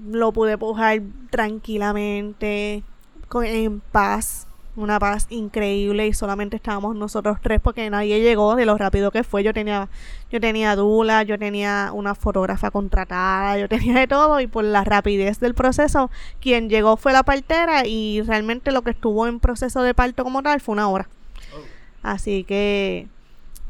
lo 0.05 0.33
pude 0.33 0.59
pujar 0.59 1.03
tranquilamente, 1.31 2.83
con, 3.29 3.45
en 3.45 3.81
paz 3.81 4.48
una 4.79 4.99
paz 4.99 5.27
increíble 5.29 6.07
y 6.07 6.15
solamente 6.15 6.57
estábamos 6.57 6.95
nosotros 6.95 7.39
tres 7.43 7.61
porque 7.61 7.91
nadie 7.91 8.21
llegó 8.21 8.55
de 8.57 8.65
lo 8.65 8.79
rápido 8.79 9.11
que 9.11 9.25
fue. 9.25 9.43
Yo 9.43 9.53
tenía, 9.53 9.89
yo 10.31 10.41
tenía 10.41 10.77
dula, 10.77 11.23
yo 11.25 11.39
tenía 11.39 11.91
una 11.93 12.15
fotógrafa 12.15 12.71
contratada, 12.71 13.59
yo 13.59 13.69
tenía 13.69 13.99
de 13.99 14.07
todo 14.07 14.41
y 14.41 14.47
por 14.47 14.65
la 14.65 14.85
rapidez 14.85 15.41
del 15.41 15.55
proceso, 15.55 16.11
quien 16.41 16.69
llegó 16.69 16.97
fue 16.97 17.13
la 17.13 17.23
partera 17.23 17.87
y 17.87 18.23
realmente 18.23 18.73
lo 18.73 18.83
que 18.83 18.91
estuvo 18.91 19.27
en 19.27 19.41
proceso 19.41 19.83
de 19.83 19.95
parto 19.95 20.25
como 20.25 20.43
tal 20.43 20.61
fue 20.61 20.75
una 20.75 20.89
hora. 20.89 21.09
Oh. 21.55 21.61
Así 22.03 22.45
que 22.45 23.09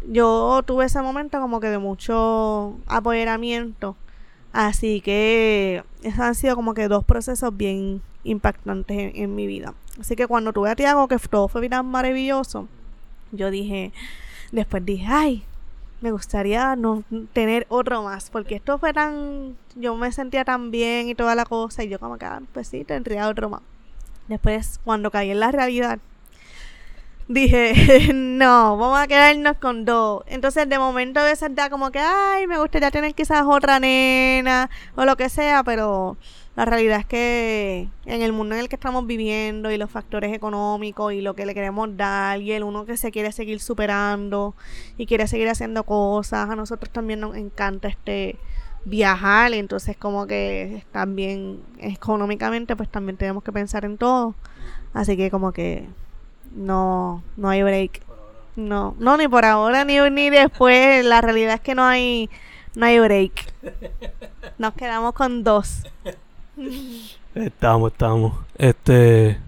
yo 0.06 0.62
tuve 0.66 0.84
ese 0.84 1.00
momento 1.02 1.40
como 1.40 1.60
que 1.60 1.68
de 1.68 1.78
mucho 1.78 2.76
apoderamiento. 2.86 3.96
Así 4.52 5.00
que 5.00 5.84
esos 6.02 6.20
han 6.20 6.34
sido 6.34 6.56
como 6.56 6.74
que 6.74 6.88
dos 6.88 7.04
procesos 7.04 7.56
bien 7.56 8.02
impactantes 8.24 9.12
en 9.14 9.34
mi 9.34 9.46
vida. 9.46 9.74
Así 10.00 10.16
que 10.16 10.26
cuando 10.26 10.52
tuve 10.52 10.70
a 10.70 10.76
Tiago, 10.76 11.08
que 11.08 11.18
todo 11.18 11.48
fue 11.48 11.68
tan 11.68 11.87
maravilloso, 11.87 12.68
yo 13.32 13.50
dije, 13.50 13.92
después 14.52 14.84
dije, 14.84 15.06
ay, 15.08 15.44
me 16.00 16.12
gustaría 16.12 16.76
no 16.76 17.02
tener 17.32 17.66
otro 17.68 18.02
más, 18.02 18.30
porque 18.30 18.56
esto 18.56 18.78
fue 18.78 18.92
tan, 18.92 19.56
yo 19.74 19.96
me 19.96 20.12
sentía 20.12 20.44
tan 20.44 20.70
bien 20.70 21.08
y 21.08 21.14
toda 21.14 21.34
la 21.34 21.44
cosa, 21.44 21.82
y 21.82 21.88
yo 21.88 21.98
como 21.98 22.18
que, 22.18 22.24
ah, 22.24 22.40
pues 22.52 22.68
sí, 22.68 22.84
tendría 22.84 23.28
otro 23.28 23.48
más. 23.50 23.62
Después, 24.28 24.78
cuando 24.84 25.11
caí 25.11 25.30
en 25.30 25.40
la 25.40 25.50
realidad, 25.50 25.98
dije, 27.28 28.12
no, 28.14 28.76
vamos 28.76 28.98
a 28.98 29.06
quedarnos 29.06 29.56
con 29.58 29.84
dos. 29.84 30.22
Entonces, 30.26 30.68
de 30.68 30.78
momento, 30.78 31.20
a 31.20 31.24
veces 31.24 31.54
da 31.54 31.70
como 31.70 31.90
que, 31.90 32.00
ay, 32.00 32.46
me 32.46 32.58
gustaría 32.58 32.90
tener 32.90 33.14
quizás 33.14 33.44
otra 33.46 33.78
nena 33.78 34.70
o 34.96 35.04
lo 35.04 35.16
que 35.16 35.28
sea, 35.28 35.62
pero 35.62 36.16
la 36.56 36.64
realidad 36.64 36.98
es 37.00 37.06
que 37.06 37.88
en 38.04 38.22
el 38.22 38.32
mundo 38.32 38.56
en 38.56 38.62
el 38.62 38.68
que 38.68 38.74
estamos 38.74 39.06
viviendo 39.06 39.70
y 39.70 39.76
los 39.76 39.90
factores 39.90 40.34
económicos 40.34 41.12
y 41.12 41.20
lo 41.20 41.34
que 41.34 41.46
le 41.46 41.54
queremos 41.54 41.96
dar 41.96 42.40
y 42.40 42.50
el 42.50 42.64
uno 42.64 42.84
que 42.84 42.96
se 42.96 43.12
quiere 43.12 43.30
seguir 43.30 43.60
superando 43.60 44.56
y 44.96 45.06
quiere 45.06 45.28
seguir 45.28 45.48
haciendo 45.48 45.84
cosas, 45.84 46.50
a 46.50 46.56
nosotros 46.56 46.90
también 46.90 47.20
nos 47.20 47.36
encanta 47.36 47.86
este 47.86 48.36
viajar, 48.84 49.52
entonces 49.52 49.96
como 49.96 50.26
que 50.26 50.84
también 50.90 51.60
económicamente 51.78 52.74
pues 52.74 52.88
también 52.88 53.16
tenemos 53.16 53.44
que 53.44 53.52
pensar 53.52 53.84
en 53.84 53.96
todo. 53.96 54.34
Así 54.94 55.16
que 55.16 55.30
como 55.30 55.52
que 55.52 55.86
no 56.54 57.22
no 57.37 57.48
hay 57.48 57.62
break. 57.62 58.02
No, 58.56 58.96
no 58.98 59.16
ni 59.16 59.28
por 59.28 59.44
ahora 59.44 59.84
ni 59.84 59.98
ni 60.11 60.30
después, 60.30 61.04
la 61.04 61.20
realidad 61.20 61.54
es 61.54 61.61
que 61.61 61.74
no 61.74 61.84
hay 61.84 62.28
no 62.74 62.87
hay 62.87 62.98
break. 62.98 63.52
Nos 64.58 64.74
quedamos 64.74 65.12
con 65.14 65.44
dos. 65.44 65.82
Estamos, 67.34 67.92
estamos. 67.92 68.34
Este. 68.56 69.38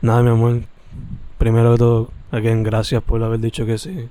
Nada, 0.00 0.22
mi 0.22 0.30
amor. 0.30 0.62
Primero 1.38 1.72
de 1.72 1.78
todo, 1.78 2.10
again, 2.30 2.62
gracias 2.62 3.02
por 3.02 3.22
haber 3.22 3.40
dicho 3.40 3.66
que 3.66 3.78
sí. 3.78 4.08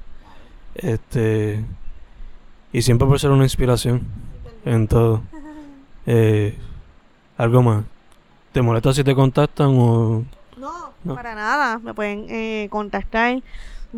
Este. 0.76 1.64
Y 2.74 2.82
siempre 2.82 3.08
por 3.08 3.20
ser 3.20 3.32
una 3.32 3.44
inspiración 3.44 4.02
en 4.66 4.88
todo. 4.88 5.22
Eh, 6.06 6.58
algo 7.38 7.64
más. 7.64 7.84
¿Te 8.52 8.62
molesta 8.62 8.94
si 8.94 9.04
te 9.04 9.16
contactan 9.16 9.76
o.? 9.78 10.24
Para 11.14 11.36
nada. 11.36 11.80
Me 11.80 11.94
pueden 11.94 12.26
eh, 12.30 12.68
contactar 12.70 13.42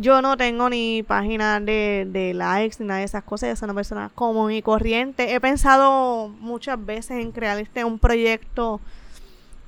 yo 0.00 0.22
no 0.22 0.36
tengo 0.36 0.70
ni 0.70 1.02
página 1.02 1.58
de, 1.58 2.06
de 2.08 2.32
likes 2.32 2.76
ni 2.78 2.86
nada 2.86 3.00
de 3.00 3.06
esas 3.06 3.24
cosas. 3.24 3.48
Yo 3.48 3.56
soy 3.56 3.66
una 3.66 3.74
persona 3.74 4.10
común 4.14 4.52
y 4.52 4.62
corriente. 4.62 5.34
He 5.34 5.40
pensado 5.40 6.28
muchas 6.28 6.84
veces 6.84 7.22
en 7.22 7.32
crear 7.32 7.58
este 7.58 7.84
un 7.84 7.98
proyecto 7.98 8.80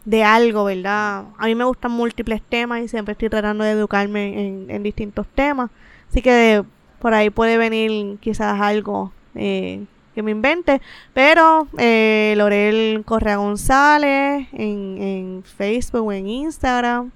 de 0.04 0.22
algo, 0.22 0.64
¿verdad? 0.64 1.24
A 1.36 1.46
mí 1.46 1.54
me 1.54 1.64
gustan 1.64 1.90
múltiples 1.90 2.42
temas 2.42 2.82
y 2.82 2.88
siempre 2.88 3.12
estoy 3.12 3.28
tratando 3.28 3.64
de 3.64 3.72
educarme 3.72 4.46
en, 4.46 4.70
en 4.70 4.82
distintos 4.82 5.26
temas. 5.34 5.70
Así 6.08 6.22
que 6.22 6.62
por 7.00 7.12
ahí 7.12 7.30
puede 7.30 7.58
venir 7.58 8.18
quizás 8.20 8.60
algo 8.60 9.12
eh, 9.34 9.84
que 10.14 10.22
me 10.22 10.30
invente. 10.30 10.80
Pero 11.12 11.66
eh, 11.76 12.34
Lorel 12.36 13.02
Correa 13.04 13.36
González 13.36 14.46
en, 14.52 14.96
en 15.00 15.42
Facebook 15.42 16.06
o 16.06 16.12
en 16.12 16.28
Instagram. 16.28 17.10